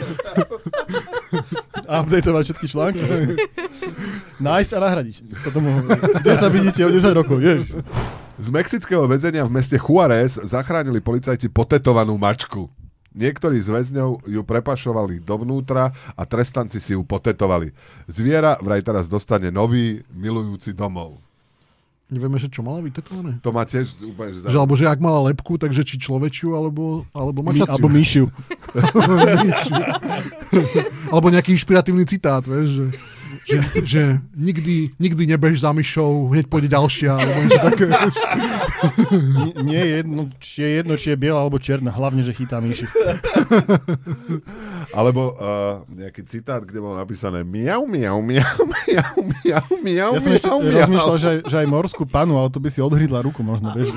updateovať 1.89 2.43
všetky 2.53 2.67
články. 2.69 3.03
Nájsť 4.41 4.71
a 4.77 4.79
nahradiť. 4.83 5.17
Sa 5.41 5.51
tomu 5.55 5.69
hovorí. 5.73 5.99
Kde 6.21 6.33
sa 6.37 6.49
vidíte 6.51 6.81
o 6.85 6.91
10 6.91 7.19
rokov? 7.19 7.39
Jež. 7.41 7.65
Z 8.35 8.49
mexického 8.51 9.07
väzenia 9.07 9.47
v 9.47 9.55
meste 9.57 9.79
Juárez 9.79 10.37
zachránili 10.37 10.99
policajti 10.99 11.47
potetovanú 11.49 12.19
mačku. 12.19 12.67
Niektorí 13.15 13.63
z 13.63 13.71
väzňov 13.71 14.27
ju 14.27 14.43
prepašovali 14.43 15.23
dovnútra 15.23 15.95
a 16.19 16.23
trestanci 16.27 16.83
si 16.83 16.99
ju 16.99 17.07
potetovali. 17.07 17.71
Zviera 18.11 18.59
vraj 18.59 18.83
teraz 18.83 19.07
dostane 19.07 19.55
nový, 19.55 20.03
milujúci 20.11 20.75
domov. 20.75 21.24
Nevieme, 22.15 22.39
že 22.39 22.47
čo 22.47 22.63
mala 22.63 22.79
vytetované? 22.79 23.43
To 23.43 23.51
má 23.51 23.67
tiež 23.67 23.91
úplne... 24.07 24.39
Že 24.39 24.55
Že, 24.55 24.59
alebo 24.63 24.75
že 24.79 24.87
ak 24.87 25.03
mala 25.03 25.35
lepku, 25.35 25.59
takže 25.59 25.83
či 25.83 25.99
človečiu, 25.99 26.55
alebo, 26.55 27.03
alebo 27.11 27.43
My, 27.43 27.51
mačaciu. 27.51 27.75
alebo 27.75 27.89
myšiu. 27.91 28.31
alebo 31.13 31.27
nejaký 31.35 31.51
inšpiratívny 31.59 32.07
citát, 32.07 32.47
vieš, 32.47 32.69
že, 32.71 32.87
že, 33.43 33.59
že 33.83 34.03
nikdy, 34.33 34.95
nikdy 34.97 35.23
nebež 35.27 35.67
za 35.67 35.75
myšou, 35.75 36.31
hneď 36.31 36.47
pôjde 36.47 36.69
ďalšia, 36.71 37.11
alebo 37.11 37.39
niečo 37.43 37.63
také. 37.63 37.87
Nie, 39.15 39.51
nie 39.63 39.81
je 39.83 39.91
jedno, 39.99 40.23
či 40.39 40.57
je 40.63 40.71
jedno, 40.79 40.93
či 40.95 41.07
je 41.11 41.17
biela 41.19 41.41
alebo 41.43 41.59
čierna. 41.59 41.91
Hlavne, 41.91 42.23
že 42.23 42.31
chytá 42.37 42.61
myši. 42.61 42.87
Alebo 44.95 45.35
uh, 45.35 45.83
nejaký 45.91 46.23
citát, 46.29 46.63
kde 46.63 46.79
bolo 46.79 46.95
napísané 46.95 47.43
miau, 47.43 47.83
miau, 47.89 48.23
miau, 48.23 48.55
miau, 48.87 49.15
miau, 49.43 49.67
miau, 49.83 50.11
Ja 50.15 50.21
som 50.23 50.31
ešte 50.31 50.47
miau, 50.47 50.61
miau. 50.63 50.79
rozmýšľal, 50.87 51.17
že 51.19 51.29
aj, 51.29 51.39
že 51.51 51.57
aj 51.65 51.67
morskú 51.67 52.05
panu, 52.07 52.39
ale 52.39 52.49
to 52.53 52.63
by 52.63 52.71
si 52.71 52.79
odhrídla 52.79 53.25
ruku 53.25 53.43
možno, 53.43 53.75
vieš. 53.75 53.91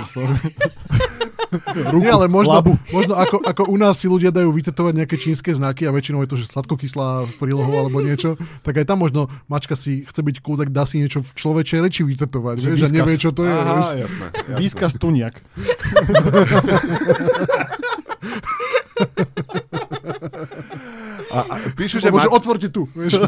Ruku, 1.89 2.01
Nie, 2.01 2.11
ale 2.11 2.27
možno, 2.27 2.53
labu. 2.53 2.73
možno 2.89 3.13
ako, 3.13 3.39
ako 3.41 3.61
u 3.65 3.77
nás 3.77 3.95
si 3.95 4.05
ľudia 4.05 4.29
dajú 4.29 4.49
vytetovať 4.49 4.93
nejaké 4.95 5.15
čínske 5.15 5.51
znaky 5.51 5.83
a 5.83 5.91
väčšinou 5.91 6.21
je 6.21 6.29
to, 6.29 6.37
že 6.37 6.45
sladkokyslá 6.47 7.07
prílohou 7.37 7.77
alebo 7.77 7.99
niečo, 7.99 8.35
tak 8.61 8.77
aj 8.77 8.85
tam 8.85 8.99
možno 8.99 9.21
mačka 9.45 9.73
si 9.73 10.03
chce 10.03 10.19
byť 10.19 10.35
cool, 10.39 10.55
tak 10.55 10.69
dá 10.69 10.83
si 10.83 10.97
niečo 10.97 11.19
v 11.19 11.31
človečej 11.31 11.79
reči 11.79 12.01
vytetovať, 12.03 12.55
Že 12.57 12.67
vieš, 12.67 12.77
a 12.77 12.83
výskaz. 12.83 12.97
nevie, 12.97 13.15
čo 13.17 13.29
to 13.31 13.41
je. 13.43 13.53
vieš. 13.53 13.63
Aha, 13.63 13.89
jasné. 13.95 14.25
jasné. 14.27 14.55
Výskaz 14.57 14.91
tuniak. 14.95 15.35
A, 21.27 21.39
a 21.43 21.55
píšu, 21.75 21.99
že 21.99 22.07
Lebo, 22.07 22.17
že 22.17 22.31
ma... 22.31 22.33
otvorte 22.33 22.67
tu, 22.71 22.87
vieš, 22.95 23.19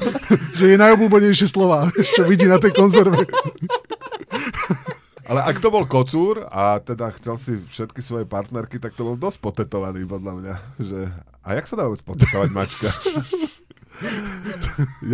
že 0.55 0.71
je 0.71 0.77
najobľúbenejšie 0.79 1.47
slova, 1.47 1.91
vieš, 1.91 2.15
čo 2.15 2.23
vidí 2.23 2.47
na 2.47 2.55
tej 2.55 2.71
konzerve. 2.71 3.27
Ale 5.29 5.45
ak 5.45 5.61
to 5.61 5.69
bol 5.69 5.85
kocúr 5.85 6.41
a 6.49 6.81
teda 6.81 7.13
chcel 7.13 7.37
si 7.37 7.61
všetky 7.69 8.01
svoje 8.01 8.25
partnerky, 8.25 8.81
tak 8.81 8.97
to 8.97 9.05
bol 9.05 9.13
dosť 9.13 9.37
potetovaný 9.39 10.01
podľa 10.03 10.33
mňa. 10.35 10.55
Že... 10.81 10.99
A 11.39 11.47
jak 11.53 11.69
sa 11.69 11.77
dá 11.77 11.85
vôbec 11.85 12.01
potetovať 12.01 12.49
mačka? 12.49 12.89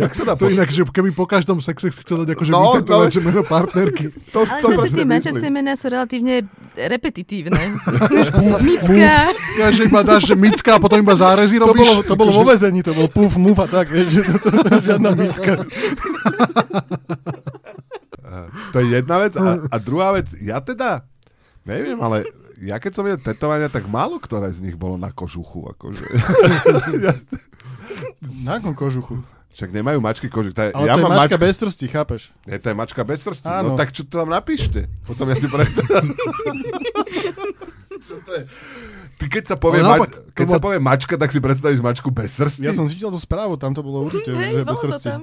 jak 0.00 0.14
sa 0.14 0.22
dá 0.24 0.32
To 0.38 0.46
po... 0.46 0.48
inak, 0.48 0.70
že 0.70 0.86
keby 0.86 1.10
po 1.12 1.26
každom 1.26 1.60
sexe 1.60 1.90
si 1.90 2.00
chcel 2.00 2.24
dať 2.24 2.32
akože 2.32 2.48
No, 2.48 2.72
vytetovať, 2.72 3.08
no. 3.08 3.12
že 3.12 3.20
meno 3.20 3.42
partnerky. 3.44 4.04
To, 4.32 4.48
Ale 4.48 4.60
to 4.62 4.68
zase 4.80 4.96
tie 4.96 5.04
mačacie 5.04 5.48
mená 5.48 5.72
sú 5.76 5.92
relatívne 5.92 6.48
repetitívne. 6.76 7.76
Mická. 8.64 9.32
Ja, 9.60 9.68
že 9.68 9.84
iba 9.84 10.00
dáš, 10.00 10.28
že 10.28 10.36
mická 10.36 10.76
a 10.76 10.80
potom 10.80 10.96
iba 10.96 11.12
zárezy 11.12 11.60
To 11.60 11.72
robíš. 11.72 11.88
bolo, 11.88 12.00
to 12.04 12.14
bolo 12.16 12.30
vo 12.32 12.44
väzení, 12.44 12.80
to 12.80 12.92
bol 12.92 13.08
puf, 13.08 13.36
muf 13.36 13.56
a 13.60 13.68
tak, 13.68 13.88
vieš, 13.88 14.16
že 14.16 14.20
to, 14.28 14.36
to, 14.44 14.48
to, 14.64 14.76
žiadna 14.80 15.10
micka. 15.12 15.52
To 18.76 18.84
je 18.84 18.92
jedna 18.92 19.16
vec. 19.24 19.32
A, 19.40 19.56
a 19.74 19.76
druhá 19.80 20.12
vec, 20.12 20.28
ja 20.36 20.60
teda, 20.60 21.08
neviem, 21.64 21.96
ale 21.96 22.28
ja 22.60 22.76
keď 22.76 22.92
som 22.92 23.08
videl 23.08 23.24
tetovania, 23.24 23.72
tak 23.72 23.88
málo 23.88 24.20
ktoré 24.20 24.52
z 24.52 24.60
nich 24.60 24.76
bolo 24.76 25.00
na 25.00 25.08
kožuchu. 25.08 25.72
Akože. 25.72 26.04
Na 28.44 28.60
akom 28.60 28.76
kožuchu? 28.76 29.24
Však 29.56 29.72
nemajú 29.72 30.04
mačky 30.04 30.28
kožuch. 30.28 30.52
To 30.52 30.68
je, 30.68 30.70
Ale 30.76 30.84
ja 30.84 30.94
to 30.94 31.00
je 31.00 31.04
mám 31.08 31.16
mačka 31.16 31.40
mačku, 31.40 31.46
bez 31.48 31.54
srsti, 31.56 31.86
chápeš? 31.88 32.22
je, 32.44 32.56
to 32.60 32.66
je 32.68 32.76
mačka 32.76 33.00
bez 33.08 33.24
srsti. 33.24 33.48
Áno. 33.48 33.72
No 33.72 33.80
tak 33.80 33.88
čo 33.88 34.04
to 34.04 34.20
tam 34.20 34.28
napíšte? 34.28 34.84
Potom 35.08 35.24
ja 35.32 35.36
si 35.40 35.48
predstavím. 35.48 36.12
Čo 38.06 38.22
to 38.22 38.32
je? 38.36 38.44
Ty 39.16 39.24
keď 39.26 39.44
sa 39.48 39.56
povie, 39.56 39.80
Ale 39.80 39.88
ma- 39.88 39.96
naopak, 39.98 40.12
keď 40.36 40.46
sa 40.46 40.60
bolo- 40.60 40.64
povie 40.68 40.78
mačka, 40.78 41.14
tak 41.16 41.32
si 41.32 41.40
predstavíš 41.40 41.80
mačku 41.80 42.12
bez 42.12 42.36
srsti? 42.36 42.68
Ja 42.68 42.76
som 42.76 42.86
čítal 42.86 43.10
tú 43.10 43.18
správu, 43.18 43.56
tam 43.56 43.72
to 43.72 43.80
bolo 43.80 44.04
určite, 44.04 44.30
že 44.30 44.38
Hej, 44.38 44.62
bez 44.62 44.68
bolo 44.68 44.76
to 44.76 44.84
srsti. 44.92 45.08
tam. 45.10 45.20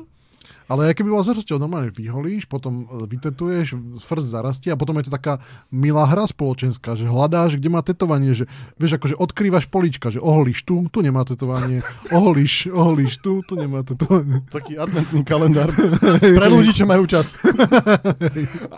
Ale 0.67 0.91
aj 0.91 0.95
keby 0.99 1.09
bola 1.11 1.25
zrsťou, 1.27 1.59
normálne 1.59 1.91
vyholíš, 1.91 2.47
potom 2.47 2.87
e, 2.87 3.07
vytetuješ, 3.09 3.75
frst 3.99 4.27
zarastie 4.31 4.69
a 4.71 4.79
potom 4.79 4.95
je 4.99 5.09
to 5.09 5.13
taká 5.13 5.43
milá 5.69 6.07
hra 6.07 6.27
spoločenská, 6.29 6.95
že 6.95 7.09
hľadáš, 7.09 7.59
kde 7.59 7.69
má 7.69 7.81
tetovanie, 7.83 8.31
že 8.31 8.45
vieš, 8.79 8.97
akože 8.97 9.15
odkrývaš 9.19 9.67
polička, 9.67 10.09
že 10.13 10.23
oholíš 10.23 10.63
tu, 10.63 10.87
tu 10.87 10.99
nemá 11.03 11.27
tetovanie, 11.27 11.83
oholíš, 12.11 12.71
oholíš 12.71 13.19
tu, 13.19 13.43
tu 13.43 13.53
nemá 13.59 13.83
tetovanie. 13.83 14.41
Taký 14.47 14.79
adventný 14.79 15.21
kalendár. 15.27 15.71
Pre 16.19 16.47
ľudí, 16.47 16.71
čo 16.71 16.87
majú 16.87 17.03
čas. 17.09 17.35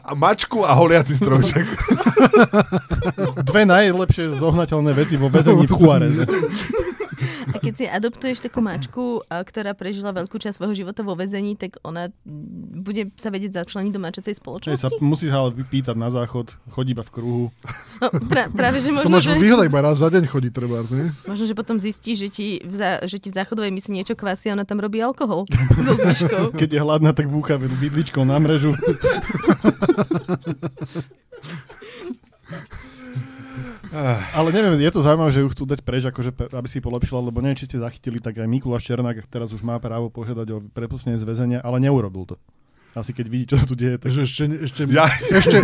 A 0.06 0.12
mačku 0.18 0.66
a 0.66 0.74
holiaci 0.74 1.14
strojček. 1.18 1.66
Dve 3.46 3.64
najlepšie 3.70 4.42
zohnateľné 4.42 4.92
veci 4.96 5.16
vo 5.16 5.30
väzení 5.30 5.70
v 5.70 5.74
Juareze. 5.74 6.24
A 7.54 7.62
keď 7.62 7.74
si 7.78 7.86
adoptuješ 7.86 8.42
takú 8.42 8.64
mačku, 8.64 9.22
ktorá 9.30 9.78
prežila 9.78 10.10
veľkú 10.16 10.42
časť 10.42 10.58
svojho 10.58 10.74
života 10.74 11.06
vo 11.06 11.14
väzení, 11.14 11.54
tak 11.60 11.78
ona 11.86 12.10
bude 12.82 13.14
sa 13.20 13.30
vedieť 13.30 13.62
začleniť 13.62 13.92
do 13.94 14.02
mačacej 14.02 14.34
spoločnosti? 14.40 14.80
sa 14.80 14.90
musí 15.02 15.30
sa 15.30 15.46
ale 15.46 15.52
vypýtať 15.54 15.96
na 15.98 16.10
záchod, 16.10 16.56
chodí 16.74 16.94
iba 16.94 17.04
v 17.06 17.12
kruhu. 17.12 17.46
No, 18.02 18.08
pra, 18.30 18.50
práve, 18.50 18.82
že 18.82 18.90
To 18.90 19.06
možno, 19.06 19.14
máš 19.14 19.26
že, 19.30 19.38
vyhľadať 19.38 19.68
iba 19.70 19.80
raz 19.82 19.98
za 20.02 20.10
deň 20.10 20.24
chodí 20.30 20.50
treba, 20.50 20.82
nie? 20.90 21.12
možno, 21.26 21.46
že 21.46 21.56
potom 21.58 21.80
zistí, 21.82 22.16
že 22.18 22.30
ti, 22.30 22.62
v 22.62 22.76
za, 22.76 23.00
že 23.06 23.18
ti 23.18 23.30
v 23.30 23.38
záchodovej 23.38 23.72
misii 23.74 23.94
niečo 24.02 24.16
kvasí 24.18 24.50
a 24.50 24.54
ona 24.58 24.66
tam 24.66 24.82
robí 24.82 25.02
alkohol 25.02 25.46
so 25.86 25.94
zvyškou. 25.98 26.52
Keď 26.56 26.70
je 26.76 26.80
hladná, 26.82 27.14
tak 27.14 27.30
búcha 27.30 27.58
vidličkou 27.58 28.26
na 28.26 28.40
mrežu. 28.40 28.74
Ale 34.36 34.52
neviem, 34.52 34.76
je 34.84 34.92
to 34.92 35.00
zaujímavé, 35.00 35.32
že 35.32 35.40
ju 35.40 35.50
chcú 35.56 35.64
dať 35.64 35.80
preč, 35.82 36.04
akože, 36.04 36.36
aby 36.52 36.68
si 36.68 36.84
polepšila, 36.84 37.24
lebo 37.24 37.40
neviem, 37.40 37.56
či 37.56 37.72
ste 37.72 37.80
zachytili, 37.80 38.20
tak 38.20 38.36
aj 38.36 38.48
Mikuláš 38.48 38.92
Černák 38.92 39.24
teraz 39.32 39.56
už 39.56 39.64
má 39.64 39.80
právo 39.80 40.12
požiadať 40.12 40.48
o 40.52 40.58
prepustenie 40.76 41.16
z 41.16 41.24
väzenia, 41.24 41.60
ale 41.64 41.80
neurobil 41.80 42.28
to. 42.28 42.36
Asi 42.96 43.12
keď 43.12 43.26
vidí, 43.28 43.46
čo 43.52 43.60
sa 43.60 43.68
tu 43.68 43.76
deje, 43.76 44.00
tak... 44.00 44.08
Takže 44.08 44.22
ešte, 44.24 44.44
ešte, 44.72 44.82
Ja, 44.88 45.12
ešte, 45.12 45.58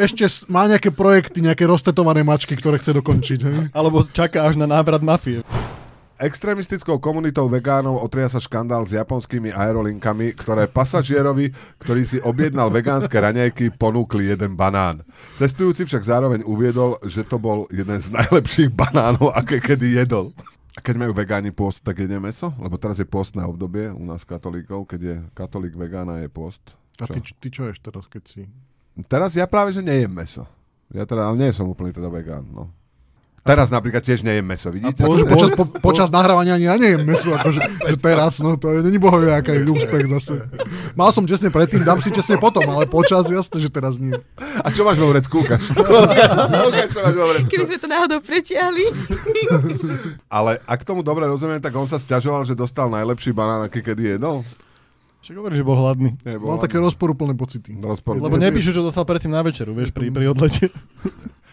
ešte 0.00 0.24
má 0.48 0.64
nejaké 0.64 0.88
projekty, 0.88 1.44
nejaké 1.44 1.68
roztetované 1.68 2.24
mačky, 2.24 2.56
ktoré 2.56 2.80
chce 2.80 2.96
dokončiť. 2.96 3.38
Hej? 3.44 3.58
Alebo 3.76 4.00
čaká 4.08 4.48
až 4.48 4.56
na 4.56 4.64
návrat 4.64 5.04
mafie. 5.04 5.44
Extrémistickou 6.18 6.98
komunitou 6.98 7.46
vegánov 7.46 8.02
otria 8.02 8.26
sa 8.26 8.42
škandál 8.42 8.82
s 8.82 8.90
japonskými 8.90 9.54
aerolinkami, 9.54 10.34
ktoré 10.34 10.66
pasažierovi, 10.66 11.54
ktorý 11.78 12.02
si 12.02 12.18
objednal 12.18 12.74
vegánske 12.74 13.14
raňajky, 13.14 13.70
ponúkli 13.78 14.26
jeden 14.26 14.58
banán. 14.58 15.06
Cestujúci 15.38 15.86
však 15.86 16.02
zároveň 16.02 16.42
uviedol, 16.42 16.98
že 17.06 17.22
to 17.22 17.38
bol 17.38 17.70
jeden 17.70 18.02
z 18.02 18.10
najlepších 18.10 18.74
banánov, 18.74 19.30
aké 19.30 19.62
kedy 19.62 19.94
jedol. 19.94 20.34
A 20.74 20.82
keď 20.82 21.06
majú 21.06 21.14
vegáni 21.14 21.54
pôst, 21.54 21.86
tak 21.86 22.02
jedie 22.02 22.18
meso? 22.18 22.50
Lebo 22.58 22.74
teraz 22.82 22.98
je 22.98 23.06
postné 23.06 23.46
obdobie 23.46 23.86
u 23.86 24.02
nás 24.02 24.26
katolíkov, 24.26 24.90
keď 24.90 25.00
je 25.00 25.16
katolík 25.38 25.78
vegána 25.78 26.18
je 26.22 26.26
post. 26.26 26.62
A 26.98 27.06
ty, 27.06 27.22
ty 27.22 27.46
čo 27.50 27.70
ješ 27.70 27.78
teraz, 27.78 28.10
keď 28.10 28.22
si... 28.26 28.42
Teraz 29.06 29.38
ja 29.38 29.46
práve, 29.46 29.70
že 29.70 29.86
nejem 29.86 30.10
meso. 30.10 30.42
Ja 30.90 31.06
teda, 31.06 31.30
ale 31.30 31.38
nie 31.38 31.54
som 31.54 31.70
úplný 31.70 31.94
teda 31.94 32.10
vegán, 32.10 32.42
no. 32.50 32.74
Teraz 33.40 33.68
napríklad 33.68 34.00
tiež 34.00 34.20
nejem 34.20 34.42
meso, 34.42 34.68
vidíte? 34.68 35.00
po- 35.00 35.10
Bol- 35.10 35.24
počas, 35.24 35.48
po, 35.52 35.62
počas 35.64 36.08
nahrávania 36.08 36.54
ani 36.54 36.64
ja 36.64 36.74
nejem 36.74 37.00
meso, 37.00 37.30
akože, 37.30 37.58
že 37.86 37.94
teraz, 37.96 38.38
no 38.38 38.54
to 38.54 38.70
je, 38.70 38.82
není 38.82 38.96
bohovie, 38.96 39.30
aká 39.30 39.52
je 39.52 39.64
úspech 39.64 40.04
zase. 40.10 40.44
Mal 40.92 41.08
som 41.10 41.24
tesne 41.24 41.48
predtým, 41.48 41.80
dám 41.80 41.98
si 41.98 42.08
tesne 42.08 42.36
potom, 42.36 42.60
ale 42.66 42.84
počas, 42.84 43.24
jasné, 43.24 43.56
že 43.58 43.68
teraz 43.68 43.96
nie. 43.96 44.12
A 44.36 44.66
čo 44.68 44.82
máš 44.82 44.96
vo 44.96 45.08
vrecku? 45.08 45.42
Vrecku. 45.44 45.72
Keby 47.48 47.62
sme 47.64 47.76
to 47.78 47.86
náhodou 47.86 48.18
pretiahli. 48.20 48.84
Ale 50.30 50.58
ak 50.62 50.82
tomu 50.82 51.00
dobre 51.00 51.24
rozumiem, 51.24 51.58
tak 51.58 51.72
on 51.72 51.84
sa 51.84 51.96
stiažoval, 51.96 52.42
že 52.42 52.52
dostal 52.52 52.86
najlepší 52.86 53.30
banán, 53.30 53.62
aký 53.62 53.80
kedy 53.80 54.16
jedol. 54.16 54.42
Však 55.20 55.34
hovorí, 55.34 55.54
že 55.54 55.62
bol 55.62 55.74
hladný. 55.74 56.14
Nebol 56.22 56.48
Mal 56.48 56.58
také 56.58 56.76
rozporúplné 56.76 57.32
pocity. 57.32 57.74
rozpor. 57.76 58.16
Lebo 58.16 58.34
nepíšu, 58.34 58.70
čo 58.70 58.80
dostal 58.80 59.02
predtým 59.02 59.28
na 59.28 59.40
večeru, 59.40 59.72
vieš, 59.72 59.90
pri, 59.90 60.08
pri 60.08 60.28
odlete. 60.28 60.68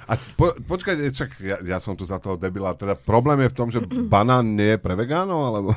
A 0.06 0.14
po, 0.38 0.54
počkaj, 0.56 0.96
čak, 1.10 1.30
ja, 1.40 1.58
ja 1.60 1.78
som 1.78 1.94
tu 1.94 2.06
za 2.06 2.18
toho 2.18 2.36
debila. 2.36 2.74
Teda 2.74 2.94
problém 2.94 3.42
je 3.42 3.50
v 3.50 3.58
tom, 3.58 3.68
že 3.70 3.80
banán 4.06 4.54
nie 4.54 4.76
je 4.76 4.80
pre 4.80 4.94
vegánov, 4.94 5.42
alebo... 5.42 5.70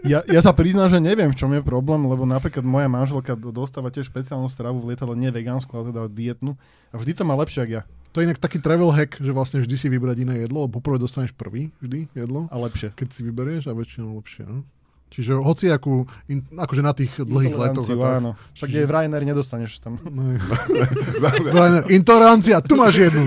Ja, 0.00 0.24
ja 0.24 0.40
sa 0.40 0.56
priznám, 0.56 0.88
že 0.88 0.96
neviem, 0.96 1.28
v 1.28 1.36
čom 1.36 1.52
je 1.52 1.60
problém, 1.60 2.00
lebo 2.00 2.24
napríklad 2.24 2.64
moja 2.64 2.88
manželka 2.88 3.36
do- 3.36 3.52
dostáva 3.52 3.92
tiež 3.92 4.08
špeciálnu 4.08 4.48
stravu 4.48 4.80
v 4.80 4.94
lietadle, 4.94 5.12
nie 5.12 5.28
vegánsku, 5.28 5.68
ale 5.76 5.92
teda 5.92 6.08
dietnú. 6.08 6.56
A 6.88 6.96
vždy 6.96 7.12
to 7.12 7.22
má 7.28 7.36
lepšie, 7.36 7.68
ako 7.68 7.72
ja. 7.80 7.82
To 8.10 8.18
je 8.18 8.26
inak 8.26 8.40
taký 8.40 8.58
travel 8.58 8.90
hack, 8.90 9.20
že 9.20 9.28
vlastne 9.30 9.60
vždy 9.60 9.76
si 9.76 9.86
vybrať 9.92 10.24
iné 10.24 10.34
jedlo, 10.42 10.64
lebo 10.64 10.80
poprvé 10.80 10.96
dostaneš 10.98 11.36
prvý 11.36 11.68
vždy 11.78 12.08
jedlo, 12.16 12.48
A 12.48 12.56
lepšie. 12.58 12.90
keď 12.96 13.08
si 13.12 13.20
vyberieš 13.22 13.68
a 13.68 13.76
väčšinou 13.76 14.16
lepšie. 14.18 14.48
No? 14.48 14.64
Čiže 15.10 15.42
hoci 15.42 15.66
akú, 15.74 16.06
in, 16.30 16.46
akože 16.54 16.82
na 16.86 16.94
tých 16.94 17.10
dlhých 17.18 17.58
letoch. 17.58 17.82
áno. 17.98 18.38
Však 18.54 18.70
je 18.70 18.82
v 18.86 18.90
Ryanair, 18.94 19.26
nedostaneš 19.26 19.82
tam. 19.82 19.98
No, 20.10 20.22
Rainer, 21.56 21.82
intolerancia, 21.90 22.62
tu 22.62 22.78
máš 22.78 23.10
jednu. 23.10 23.26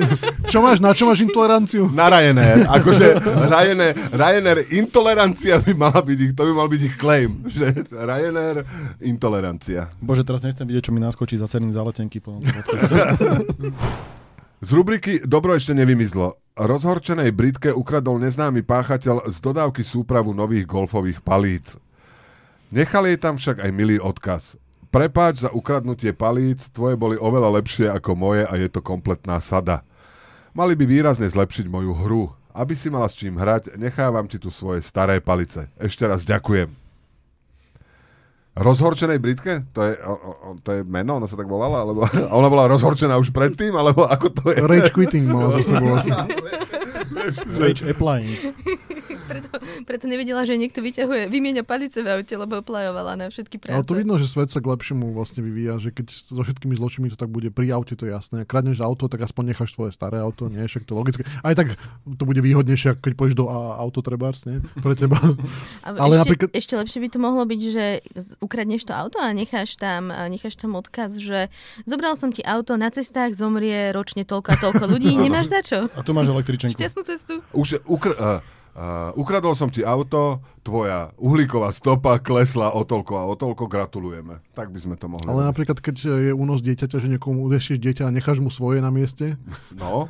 čo 0.52 0.62
máš, 0.62 0.78
na 0.78 0.94
čo 0.94 1.10
máš 1.10 1.26
intoleranciu? 1.26 1.90
Na 1.90 2.06
Ryanair. 2.06 2.70
Akože 2.70 3.18
Ryanair, 3.50 3.94
Ryanair 4.14 4.58
intolerancia 4.78 5.58
by 5.58 5.72
mala 5.74 6.00
byť 6.04 6.18
ich, 6.22 6.32
to 6.38 6.42
by 6.46 6.52
mal 6.54 6.68
byť 6.70 6.82
ich 6.86 6.94
claim. 6.94 7.42
Že 7.50 7.82
Ryanair 7.90 8.56
intolerancia. 9.02 9.90
Bože, 9.98 10.22
teraz 10.22 10.46
nechcem 10.46 10.64
vidieť, 10.68 10.86
čo 10.86 10.92
mi 10.94 11.02
naskočí 11.02 11.34
za 11.34 11.50
ceny 11.50 11.74
za 11.74 11.82
letenky. 11.82 12.22
Po 12.22 12.38
Z 14.64 14.70
rubriky 14.72 15.20
Dobro 15.26 15.52
ešte 15.58 15.74
nevymizlo. 15.74 16.43
Rozhorčenej 16.54 17.34
Britke 17.34 17.74
ukradol 17.74 18.22
neznámy 18.22 18.62
páchateľ 18.62 19.26
z 19.26 19.42
dodávky 19.42 19.82
súpravu 19.82 20.30
nových 20.30 20.70
golfových 20.70 21.18
palíc. 21.18 21.74
Nechal 22.70 23.10
jej 23.10 23.18
tam 23.18 23.34
však 23.34 23.58
aj 23.58 23.70
milý 23.74 23.98
odkaz. 23.98 24.54
Prepáč 24.94 25.42
za 25.42 25.50
ukradnutie 25.50 26.14
palíc, 26.14 26.70
tvoje 26.70 26.94
boli 26.94 27.18
oveľa 27.18 27.58
lepšie 27.58 27.90
ako 27.90 28.14
moje 28.14 28.46
a 28.46 28.54
je 28.54 28.70
to 28.70 28.86
kompletná 28.86 29.42
sada. 29.42 29.82
Mali 30.54 30.78
by 30.78 30.86
výrazne 30.86 31.26
zlepšiť 31.26 31.66
moju 31.66 31.90
hru. 31.90 32.30
Aby 32.54 32.78
si 32.78 32.86
mala 32.86 33.10
s 33.10 33.18
čím 33.18 33.34
hrať, 33.34 33.74
nechávam 33.74 34.30
ti 34.30 34.38
tu 34.38 34.54
svoje 34.54 34.78
staré 34.78 35.18
palice. 35.18 35.66
Ešte 35.74 36.06
raz 36.06 36.22
ďakujem. 36.22 36.83
Rozhorčenej 38.54 39.18
Britke? 39.18 39.66
To 39.74 39.80
je, 39.82 39.98
o, 39.98 40.14
o, 40.14 40.48
to 40.62 40.70
je 40.78 40.80
meno, 40.86 41.18
ona 41.18 41.26
sa 41.26 41.34
tak 41.34 41.50
volala? 41.50 41.82
Alebo, 41.82 42.06
a 42.30 42.32
ona 42.38 42.46
bola 42.46 42.70
rozhorčená 42.70 43.18
už 43.18 43.34
predtým? 43.34 43.74
Alebo 43.74 44.06
ako 44.06 44.30
to 44.30 44.44
je? 44.54 44.62
Rage 44.62 44.94
quitting 44.94 45.26
mala 45.26 45.50
za 45.58 45.74
sebou 45.74 45.98
asi. 45.98 46.14
Rage 47.62 47.82
applying. 47.82 48.30
Preto, 49.24 49.48
preto 49.82 50.04
nevedela, 50.04 50.42
že 50.42 50.54
niekto 50.54 50.78
vyťahuje, 50.78 51.26
vymieňa 51.26 51.62
palice 51.62 51.98
v 51.98 52.08
aute, 52.10 52.30
lebo 52.30 52.60
oplajovala 52.60 53.16
na 53.16 53.26
všetky 53.26 53.56
práce. 53.56 53.74
Ale 53.74 53.82
to 53.82 53.94
vidno, 53.94 54.14
že 54.14 54.26
svet 54.26 54.48
sa 54.48 54.58
k 54.58 54.68
lepšiemu 54.68 55.10
vlastne 55.10 55.40
vyvíja, 55.40 55.78
že 55.78 55.88
keď 55.88 56.06
so 56.08 56.38
všetkými 56.38 56.74
zločinmi 56.74 57.08
to 57.08 57.16
tak 57.16 57.28
bude 57.28 57.48
pri 57.48 57.70
aute, 57.70 57.92
to 57.92 58.04
je 58.04 58.12
jasné. 58.12 58.44
Kradneš 58.44 58.78
auto, 58.78 59.06
tak 59.06 59.20
aspoň 59.20 59.50
necháš 59.50 59.72
tvoje 59.72 59.90
staré 59.90 60.18
auto, 60.18 60.46
nie, 60.46 60.60
však 60.60 60.84
to 60.84 60.92
logické. 60.92 61.24
Aj 61.40 61.52
tak 61.52 61.72
to 62.04 62.22
bude 62.22 62.38
výhodnejšie, 62.38 62.92
ako 62.92 63.00
keď 63.00 63.12
pôjdeš 63.14 63.36
do 63.36 63.46
a- 63.46 63.80
autotrebárs, 63.80 64.44
nie, 64.44 64.60
pre 64.78 64.92
teba. 64.92 65.16
A 65.86 65.92
Ale 65.94 66.16
ešte, 66.16 66.22
napríklad- 66.22 66.50
ešte 66.52 66.74
lepšie 66.74 66.98
by 67.00 67.08
to 67.08 67.18
mohlo 67.18 67.42
byť, 67.42 67.60
že 67.64 67.84
ukradneš 68.38 68.84
to 68.84 68.92
auto 68.92 69.16
a 69.16 69.30
necháš 69.30 69.74
tam, 69.74 70.08
a 70.08 70.28
necháš 70.28 70.54
tam 70.54 70.74
odkaz, 70.74 71.16
že 71.16 71.48
zobral 71.84 72.14
som 72.14 72.28
ti 72.28 72.44
auto, 72.44 72.76
na 72.76 72.88
cestách 72.88 73.32
zomrie 73.32 73.88
ročne 73.90 74.22
toľko 74.22 74.48
a 74.50 74.56
toľko 74.58 74.84
ľudí, 74.86 75.16
nemáš 75.24 75.48
za 75.48 75.60
čo. 75.60 75.78
A 75.90 76.00
tu 76.00 76.12
máš 76.12 76.28
električenku. 76.28 76.76
Šťastnú 76.76 77.02
cestu. 77.04 77.34
Už 77.50 77.80
ukr- 77.84 78.14
uh, 78.14 78.40
uh, 78.74 79.10
ukradol 79.14 79.54
som 79.56 79.70
ti 79.70 79.86
auto, 79.86 80.42
tvoja 80.66 81.14
uhlíková 81.16 81.70
stopa 81.70 82.18
klesla 82.20 82.74
o 82.74 82.82
toľko 82.82 83.12
a 83.16 83.24
o 83.26 83.34
toľko, 83.34 83.70
gratulujeme. 83.70 84.42
Tak 84.54 84.70
by 84.74 84.78
sme 84.78 84.94
to 84.98 85.08
mohli. 85.08 85.26
Ale 85.26 85.46
napríklad, 85.46 85.78
keď 85.80 85.96
je 86.30 86.32
únos 86.34 86.60
dieťaťa, 86.60 86.98
že 86.98 87.08
niekomu 87.08 87.46
udešiš 87.48 87.78
dieťa 87.80 88.10
a 88.10 88.14
necháš 88.14 88.38
mu 88.42 88.52
svoje 88.52 88.82
na 88.82 88.92
mieste, 88.92 89.36
No, 89.74 90.06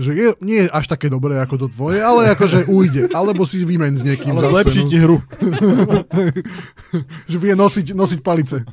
že 0.00 0.16
je, 0.16 0.28
nie 0.40 0.64
je 0.64 0.68
až 0.72 0.88
také 0.88 1.12
dobré 1.12 1.36
ako 1.36 1.54
to 1.60 1.66
tvoje, 1.68 2.00
ale 2.00 2.32
akože 2.32 2.64
ujde. 2.64 3.12
Alebo 3.12 3.44
si 3.44 3.60
vymeň 3.60 3.92
s 4.00 4.02
niekým. 4.08 4.32
Ale 4.32 4.48
zlepší 4.48 4.82
no. 4.82 4.88
ti 4.88 4.96
hru. 4.96 5.18
Že 7.30 7.36
vie 7.36 7.54
nosiť, 7.56 7.86
nosiť 7.92 8.20
palice. 8.24 8.64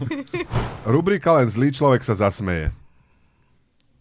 rubrika 0.88 1.36
len 1.36 1.52
zlý 1.52 1.76
človek 1.76 2.08
sa 2.08 2.16
zasmeje. 2.16 2.72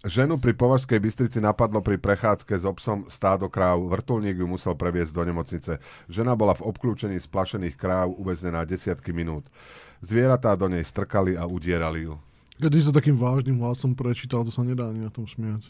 Ženu 0.06 0.38
pri 0.38 0.54
Považskej 0.54 1.02
Bystrici 1.02 1.42
napadlo 1.42 1.82
pri 1.82 1.98
prechádzke 1.98 2.54
s 2.54 2.62
obsom 2.62 3.10
stádo 3.10 3.50
kráv. 3.50 3.82
Vrtulník 3.90 4.38
ju 4.38 4.46
musel 4.46 4.78
previesť 4.78 5.10
do 5.10 5.22
nemocnice. 5.26 5.82
Žena 6.06 6.38
bola 6.38 6.54
v 6.54 6.70
obklúčení 6.70 7.18
splašených 7.18 7.74
kráv 7.74 8.14
uväznená 8.14 8.62
desiatky 8.62 9.10
minút. 9.10 9.50
Zvieratá 9.98 10.54
do 10.54 10.70
nej 10.70 10.86
strkali 10.86 11.34
a 11.34 11.50
udierali 11.50 12.06
ju. 12.06 12.14
Keď 12.62 12.70
si 12.78 12.86
to 12.86 12.94
takým 12.94 13.18
vážnym 13.18 13.58
hlasom 13.58 13.98
prečítal, 13.98 14.46
to 14.46 14.54
sa 14.54 14.62
nedá 14.62 14.86
ani 14.86 15.02
na 15.02 15.10
tom 15.10 15.26
smiať. 15.26 15.66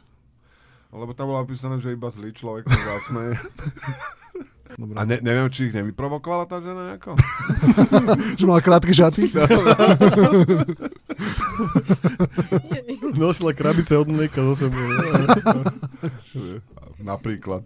Lebo 0.92 1.16
tam 1.16 1.32
bolo 1.32 1.40
napísané, 1.40 1.80
že 1.80 1.96
iba 1.96 2.12
zlý 2.12 2.32
človek 2.36 2.68
sa 2.68 2.80
zasmeje. 3.00 3.32
Dobre. 4.76 4.94
A 5.00 5.08
ne, 5.08 5.16
neviem, 5.24 5.48
či 5.48 5.72
ich 5.72 5.74
nevyprovokovala 5.74 6.44
tá 6.44 6.60
žena 6.60 6.92
nejako? 6.92 7.16
Že 8.38 8.44
mal 8.44 8.60
krátke 8.60 8.92
šaty? 8.92 9.32
Nosila 13.18 13.52
krabice 13.52 13.94
od 13.94 14.06
mlieka 14.06 14.40
zo 14.42 14.66
sebou. 14.66 14.78
Napríklad. 16.98 17.62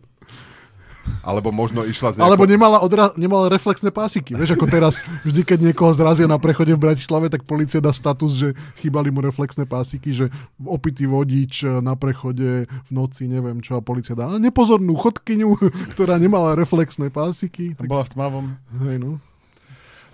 Alebo 1.19 1.51
možno 1.51 1.83
išla 1.83 2.15
z 2.15 2.23
Alebo 2.23 2.47
nemala, 2.47 2.79
odra- 2.79 3.11
nemala 3.19 3.51
reflexné 3.51 3.91
pásiky. 3.91 4.39
Vieš, 4.39 4.55
ako 4.55 4.71
teraz, 4.71 5.03
vždy 5.27 5.43
keď 5.43 5.59
niekoho 5.67 5.91
zrazia 5.91 6.31
na 6.31 6.39
prechode 6.39 6.71
v 6.71 6.79
Bratislave, 6.79 7.27
tak 7.27 7.43
policia 7.43 7.83
dá 7.83 7.91
status, 7.91 8.39
že 8.39 8.49
chýbali 8.79 9.11
mu 9.11 9.19
reflexné 9.19 9.67
pásiky, 9.67 10.15
že 10.15 10.31
opitý 10.63 11.11
vodič 11.11 11.67
eh, 11.67 11.83
na 11.83 11.99
prechode 11.99 12.71
v 12.71 12.91
noci, 12.95 13.27
neviem 13.27 13.59
čo, 13.59 13.75
a 13.75 13.83
policia 13.83 14.15
dá 14.15 14.31
"A 14.31 14.39
nepozornú 14.39 14.95
chodkyňu, 14.95 15.51
ktorá 15.99 16.23
nemala 16.23 16.55
reflexné 16.55 17.11
pásiky. 17.11 17.75
Tak, 17.75 17.91
Bola 17.91 18.07
v 18.07 18.13
tmavom. 18.15 18.45
hej, 18.87 19.03
no. 19.03 19.19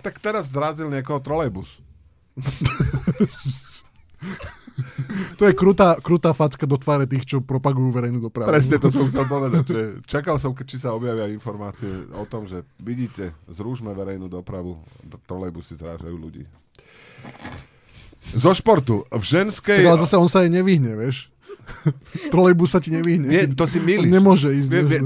Tak 0.01 0.17
teraz 0.17 0.49
zrazil 0.49 0.89
niekoho 0.89 1.21
trolejbus. 1.21 1.69
To 5.39 5.43
je 5.47 5.53
krutá, 5.55 5.99
krutá 5.99 6.31
facka 6.31 6.63
do 6.63 6.79
tváre 6.79 7.03
tých, 7.07 7.27
čo 7.27 7.37
propagujú 7.43 7.91
verejnú 7.91 8.19
dopravu. 8.23 8.51
Presne 8.51 8.79
to 8.79 8.87
som 8.91 9.07
chcel 9.07 9.27
povedať. 9.27 9.63
Že 9.67 9.83
čakal 10.07 10.35
som, 10.39 10.51
keď 10.55 10.65
či 10.67 10.77
sa 10.79 10.95
objavia 10.95 11.27
informácie 11.31 11.87
o 12.15 12.23
tom, 12.27 12.47
že 12.47 12.63
vidíte, 12.79 13.35
zružme 13.51 13.91
verejnú 13.91 14.31
dopravu, 14.31 14.79
trolejbusy 15.27 15.75
zrážajú 15.79 16.15
ľudí. 16.15 16.43
Zo 18.35 18.51
športu. 18.55 19.03
V 19.09 19.23
ženskej... 19.23 19.83
Tak 19.83 19.89
ale 19.95 20.03
zase 20.03 20.15
on 20.19 20.29
sa 20.31 20.43
jej 20.43 20.51
nevyhne, 20.51 20.95
vieš. 20.95 21.31
Trolejbus 22.33 22.69
sa 22.73 22.79
ti 22.79 22.89
nevyhne. 22.93 23.27
Nie, 23.29 23.43
to 23.49 23.65
si 23.65 23.79
milíš. 23.81 24.09
nemôže 24.11 24.49
ísť. 24.51 24.67
Vie, 24.69 24.81
vieš, 24.85 25.03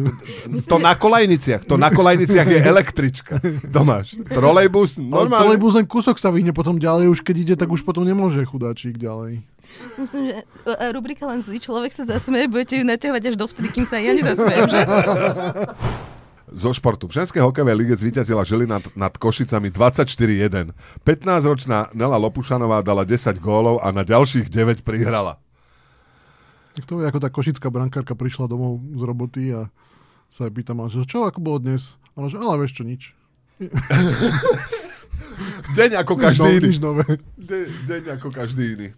to 0.66 0.78
na 0.80 0.94
kolajniciach. 0.98 1.68
To 1.68 1.76
na 1.76 1.90
kolajniciach 1.92 2.48
je 2.48 2.60
električka. 2.60 3.40
Tomáš, 3.70 4.20
trolejbus, 4.28 4.98
Ale 4.98 5.08
normálne. 5.08 5.42
trolejbus 5.44 5.74
len 5.78 5.86
kúsok 5.88 6.18
sa 6.18 6.32
vyhne, 6.34 6.56
potom 6.56 6.80
ďalej 6.80 7.12
už 7.14 7.20
keď 7.22 7.36
ide, 7.38 7.56
tak 7.60 7.70
už 7.72 7.84
potom 7.84 8.04
nemôže 8.08 8.42
chudáčik 8.44 8.98
ďalej. 8.98 9.44
Myslím, 9.98 10.30
že 10.30 10.34
e, 10.70 10.86
rubrika 10.94 11.26
len 11.26 11.42
zlý 11.42 11.58
človek 11.58 11.90
sa 11.90 12.06
zasmeje, 12.06 12.46
budete 12.46 12.78
ju 12.78 12.86
naťahovať 12.86 13.24
až 13.34 13.36
dovtedy, 13.40 13.68
kým 13.74 13.86
sa 13.90 13.98
ja 13.98 14.14
nezasmejem, 14.14 14.70
že? 14.70 14.82
zo 16.54 16.70
športu. 16.70 17.10
V 17.10 17.18
ženskej 17.18 17.42
hokejovej 17.42 17.76
lige 17.76 17.96
zvíťazila 17.98 18.46
Žilina 18.46 18.78
nad, 18.80 18.86
nad 18.94 19.14
Košicami 19.18 19.74
24-1. 19.74 20.72
15-ročná 21.02 21.90
Nela 21.98 22.22
Lopušanová 22.22 22.86
dala 22.86 23.04
10 23.04 23.42
gólov 23.42 23.82
a 23.82 23.90
na 23.90 24.06
ďalších 24.06 24.48
9 24.48 24.86
prihrala. 24.86 25.42
Tak 26.74 26.84
to 26.90 27.02
je 27.02 27.06
ako 27.06 27.20
tá 27.22 27.30
košická 27.30 27.70
brankárka 27.70 28.18
prišla 28.18 28.50
domov 28.50 28.82
z 28.98 29.02
roboty 29.06 29.44
a 29.54 29.70
sa 30.30 30.50
jej 30.50 30.54
pýta, 30.54 30.74
že 30.90 31.06
čo, 31.06 31.30
ako 31.30 31.40
bolo 31.40 31.62
dnes? 31.62 32.02
A 32.18 32.26
ona, 32.26 32.28
že, 32.34 32.42
ale 32.42 32.66
vieš 32.66 32.82
čo, 32.82 32.84
nič. 32.86 33.14
Deň 35.78 36.02
ako 36.02 36.14
každý 36.18 36.50
no, 36.50 36.58
iný. 36.58 36.66
nič 36.70 36.78
nové. 36.82 37.06
De, 37.38 37.70
deň 37.90 38.18
ako 38.18 38.28
každý 38.34 38.64
iný. 38.78 38.90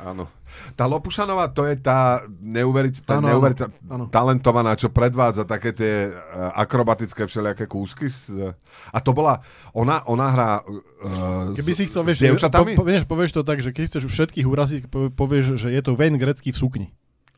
Áno. 0.00 0.26
Tá 0.74 0.88
Lopušanová, 0.88 1.52
to 1.52 1.68
je 1.68 1.76
tá 1.78 2.24
neuveriteľná, 2.40 3.36
neuveriteľ, 3.36 3.68
talentovaná, 4.08 4.72
čo 4.74 4.88
predvádza 4.88 5.44
také 5.44 5.76
tie 5.76 6.08
eh, 6.08 6.12
akrobatické 6.56 7.28
všelijaké 7.28 7.68
kúsky. 7.68 8.08
z- 8.08 8.56
A 8.90 8.98
to 8.98 9.12
bola, 9.12 9.44
ona, 9.76 10.00
ona 10.08 10.26
hrá 10.32 10.50
uh, 10.64 11.54
Keby 11.54 11.72
si 11.76 11.84
chcel, 11.86 12.02
s 12.02 12.06
vieš, 12.08 12.18
dievčatami? 12.26 12.74
po, 12.74 12.82
po, 12.82 12.88
vieš, 12.88 13.04
povieš 13.06 13.30
to 13.36 13.42
tak, 13.44 13.60
že 13.60 13.70
keď 13.76 13.84
chceš 13.86 14.02
všetkých 14.08 14.46
uraziť, 14.48 14.82
po- 14.88 15.12
povieš, 15.12 15.60
že 15.60 15.68
je 15.70 15.80
to 15.84 15.92
Wayne 15.94 16.18
Gretzky 16.18 16.50
v 16.50 16.58
sukni. 16.58 16.86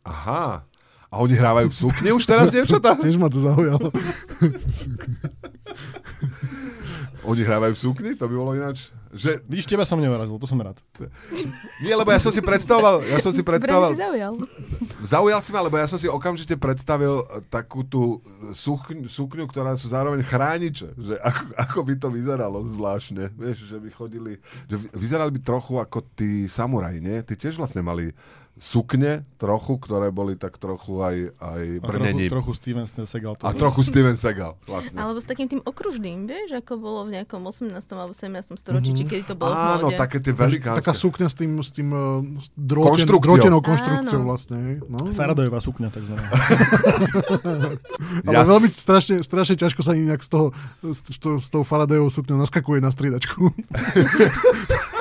Aha. 0.03 0.67
A 1.13 1.15
oni 1.21 1.37
hrávajú 1.37 1.69
v 1.69 1.77
sukni 1.77 2.09
už 2.09 2.25
teraz, 2.25 2.49
dievčatá? 2.49 2.97
Tiež 2.97 3.21
ma 3.21 3.29
to 3.29 3.37
zaujalo. 3.45 3.93
Oni 7.23 7.45
hrávajú 7.45 7.73
v 7.77 7.81
sukni? 7.81 8.11
To 8.19 8.27
by 8.27 8.35
bolo 8.35 8.57
ináč. 8.57 8.91
Že, 9.13 9.45
Vidíš, 9.45 9.69
teba 9.69 9.85
som 9.85 10.01
neurazil, 10.01 10.41
to 10.41 10.49
som 10.49 10.57
rád. 10.57 10.81
nie, 11.85 11.93
lebo 11.93 12.09
ja 12.09 12.17
som 12.17 12.33
si 12.33 12.41
predstavoval, 12.41 13.05
ja 13.05 13.21
som 13.21 13.29
si 13.29 13.45
predstavoval, 13.45 13.93
si 13.93 14.01
zaujal. 14.01 14.33
zaujal 15.05 15.41
si 15.45 15.51
ma, 15.53 15.61
lebo 15.61 15.77
ja 15.77 15.85
som 15.85 16.01
si 16.01 16.09
okamžite 16.09 16.57
predstavil 16.57 17.21
eh, 17.21 17.45
takú 17.53 17.85
tú 17.85 18.25
sukňu, 18.57 19.13
sukňu 19.13 19.45
ktorá 19.53 19.77
sú 19.77 19.93
zároveň 19.93 20.25
chrániče. 20.25 20.97
Že 20.97 21.15
ako, 21.21 21.43
ako 21.61 21.79
by 21.85 21.95
to 22.01 22.09
vyzeralo 22.09 22.59
zvláštne. 22.73 23.29
Vieš, 23.37 23.69
že 23.69 23.77
by 23.77 23.89
chodili, 23.93 24.33
že 24.65 24.81
vy- 24.81 24.93
vyzerali 24.97 25.31
by 25.37 25.41
trochu 25.45 25.77
ako 25.77 26.09
tí 26.17 26.49
samuraji, 26.49 27.05
nie? 27.05 27.21
Tí 27.21 27.37
tiež 27.37 27.61
vlastne 27.61 27.85
mali 27.85 28.17
sukne 28.55 29.25
trochu, 29.37 29.75
ktoré 29.77 30.09
boli 30.09 30.35
tak 30.35 30.55
trochu 30.55 30.95
aj, 30.97 31.17
aj 31.35 31.63
A 31.73 31.81
trochu, 31.81 31.89
brnením. 31.91 32.29
trochu 32.29 32.53
Steven 32.53 32.87
Segal. 32.87 33.35
To 33.35 33.43
A 33.43 33.53
trochu 33.53 33.81
Steven 33.83 34.15
Segal, 34.15 34.55
vlastne. 34.63 34.95
Alebo 34.95 35.19
s 35.19 35.27
takým 35.27 35.47
tým 35.47 35.59
okružným, 35.59 36.25
vieš, 36.25 36.55
ako 36.55 36.77
bolo 36.77 37.01
v 37.03 37.17
nejakom 37.17 37.41
18. 37.41 37.73
alebo 37.75 38.13
17. 38.13 38.55
storočí, 38.55 38.93
či 38.93 39.03
kedy 39.03 39.23
to 39.25 39.35
bolo 39.35 39.51
v 39.51 39.59
Áno, 39.59 39.87
móde. 39.89 39.97
také 39.97 40.19
tie 40.19 40.31
velikánske. 40.31 40.79
Taká 40.79 40.93
sukňa 40.93 41.27
s 41.27 41.35
tým, 41.35 41.53
s 41.57 41.71
tým 41.71 41.89
uh, 41.89 42.21
drôten, 42.55 43.03
Konštrukciou. 43.03 43.35
drôtenou 43.35 43.61
konštrukciou 43.61 44.21
Áno. 44.21 44.29
vlastne. 44.29 44.59
No. 44.85 44.99
Faradayová 45.11 45.59
sukňa, 45.59 45.89
takzvaná. 45.89 46.23
Ale 48.23 48.35
Ja- 48.35 48.45
veľmi 48.45 48.69
strašne, 48.69 49.21
strašne 49.21 49.57
ťažko 49.57 49.81
sa 49.81 49.93
nejak 49.93 50.21
z 50.21 50.29
toho, 50.29 50.47
z, 50.85 51.01
toho- 51.17 51.39
s 51.39 51.49
tou 51.49 51.63
Faradayovou 51.63 52.11
sukňou 52.11 52.39
naskakuje 52.39 52.79
na 52.79 52.91
striedačku. 52.91 53.43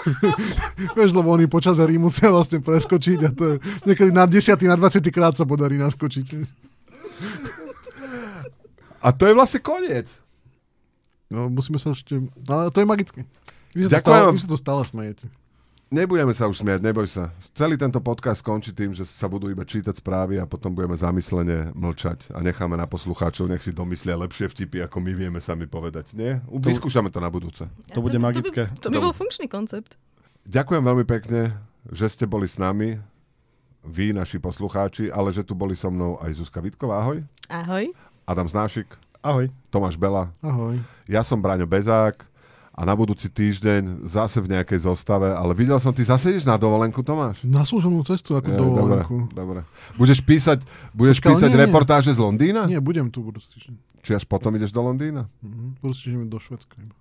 Vieš, 0.98 1.12
lebo 1.14 1.34
oni 1.34 1.46
počas 1.46 1.78
hry 1.78 1.98
musia 1.98 2.30
vlastne 2.34 2.60
preskočiť 2.62 3.20
a 3.26 3.30
to 3.32 3.44
je 3.44 3.56
niekedy 3.86 4.12
na 4.14 4.26
10. 4.26 4.58
na 4.66 4.78
20. 4.78 5.02
krát 5.14 5.34
sa 5.38 5.46
podarí 5.46 5.78
naskočiť. 5.78 6.26
A 9.02 9.08
to 9.10 9.24
je 9.26 9.34
vlastne 9.34 9.62
koniec. 9.62 10.08
No, 11.32 11.48
musíme 11.48 11.80
sa 11.80 11.96
ešte... 11.96 12.20
Ale 12.46 12.70
to 12.70 12.84
je 12.84 12.88
magické. 12.88 13.22
Vy 13.72 13.88
sa, 13.88 13.90
to 13.90 13.94
Ďakujem 13.96 14.04
stále, 14.04 14.28
vám. 14.28 14.36
vy 14.36 14.42
sa 14.44 14.50
to 14.52 14.60
stále 14.60 14.82
smejete. 14.84 15.26
Nebudeme 15.92 16.32
sa 16.32 16.48
už 16.48 16.64
smiať, 16.64 16.80
neboj 16.80 17.04
sa. 17.04 17.36
Celý 17.52 17.76
tento 17.76 18.00
podcast 18.00 18.40
skončí 18.40 18.72
tým, 18.72 18.96
že 18.96 19.04
sa 19.04 19.28
budú 19.28 19.52
iba 19.52 19.68
čítať 19.68 20.00
správy 20.00 20.40
a 20.40 20.48
potom 20.48 20.72
budeme 20.72 20.96
zamyslene 20.96 21.76
mlčať 21.76 22.32
a 22.32 22.40
necháme 22.40 22.80
na 22.80 22.88
poslucháčov, 22.88 23.52
nech 23.52 23.60
si 23.60 23.76
domyslia 23.76 24.16
lepšie 24.16 24.48
vtipy, 24.48 24.88
ako 24.88 25.04
my 25.04 25.12
vieme 25.12 25.44
sami 25.44 25.68
povedať. 25.68 26.16
Nie? 26.16 26.40
Vyskúšame 26.48 27.12
to 27.12 27.20
na 27.20 27.28
budúce. 27.28 27.68
To 27.92 28.00
bude 28.00 28.16
magické. 28.24 28.72
To 28.72 28.72
by, 28.72 28.84
to 28.88 28.88
by 28.88 29.00
bol 29.04 29.12
funkčný 29.12 29.52
koncept. 29.52 30.00
Ďakujem 30.48 30.80
veľmi 30.80 31.04
pekne, 31.04 31.60
že 31.92 32.08
ste 32.08 32.24
boli 32.24 32.48
s 32.48 32.56
nami, 32.56 32.96
vy, 33.84 34.16
naši 34.16 34.40
poslucháči, 34.40 35.12
ale 35.12 35.36
že 35.36 35.44
tu 35.44 35.60
boli 35.60 35.76
so 35.76 35.92
mnou 35.92 36.16
aj 36.24 36.40
Zuzka 36.40 36.64
Vitková, 36.64 37.04
ahoj. 37.04 37.20
Ahoj. 37.52 37.92
Adam 38.24 38.48
Znášik, 38.48 38.88
Ahoj. 39.20 39.52
Tomáš 39.68 40.00
Bela, 40.00 40.32
Ahoj. 40.40 40.80
ja 41.04 41.20
som 41.20 41.36
Braňo 41.36 41.68
Bezák 41.68 42.31
a 42.72 42.82
na 42.82 42.94
budúci 42.94 43.28
týždeň 43.28 44.08
zase 44.08 44.40
v 44.40 44.48
nejakej 44.50 44.80
zostave, 44.82 45.28
ale 45.28 45.52
videl 45.52 45.76
som, 45.78 45.92
ty 45.92 46.02
zase 46.02 46.32
ideš 46.32 46.46
na 46.46 46.56
dovolenku, 46.56 47.00
Tomáš? 47.02 47.44
Na 47.44 47.62
služobnú 47.62 48.00
cestu 48.02 48.34
ako 48.34 48.48
Je, 48.48 48.56
dovolenku. 48.56 49.16
Dobre, 49.28 49.36
dobre. 49.36 49.60
Budeš 49.96 50.20
písať, 50.20 50.64
budeš 50.92 51.18
Počkaj, 51.18 51.28
ale 51.28 51.36
písať 51.36 51.50
nie, 51.50 51.58
nie. 51.58 51.64
reportáže 51.64 52.12
z 52.12 52.20
Londýna? 52.20 52.62
Nie, 52.66 52.80
budem 52.80 53.08
tu 53.08 53.22
budúci 53.22 53.52
týždeň. 53.52 53.76
Či 54.02 54.12
až 54.14 54.24
potom 54.24 54.56
ideš 54.56 54.72
do 54.72 54.82
Londýna? 54.82 55.28
Mhm. 55.44 55.78
Budúci 55.80 56.10
týždeň 56.10 56.26
do 56.26 56.40
Švedska. 56.40 56.76
iba. 56.78 56.96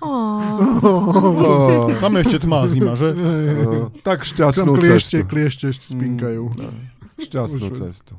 Oh, 0.00 1.90
Tam 1.98 2.12
je 2.14 2.20
ešte 2.22 2.38
tmá 2.42 2.64
zima, 2.66 2.92
že? 2.94 3.10
Uh, 3.10 3.88
tak 4.00 4.22
Tam 4.22 4.28
šťastnú 4.28 4.72
kliešte, 4.74 5.20
cestu. 5.20 5.28
kliešte 5.28 5.64
ešte 5.68 5.86
spinkajú. 5.92 6.44
Šťastnú 7.18 7.66
Už- 7.66 7.80
cestu. 7.80 8.14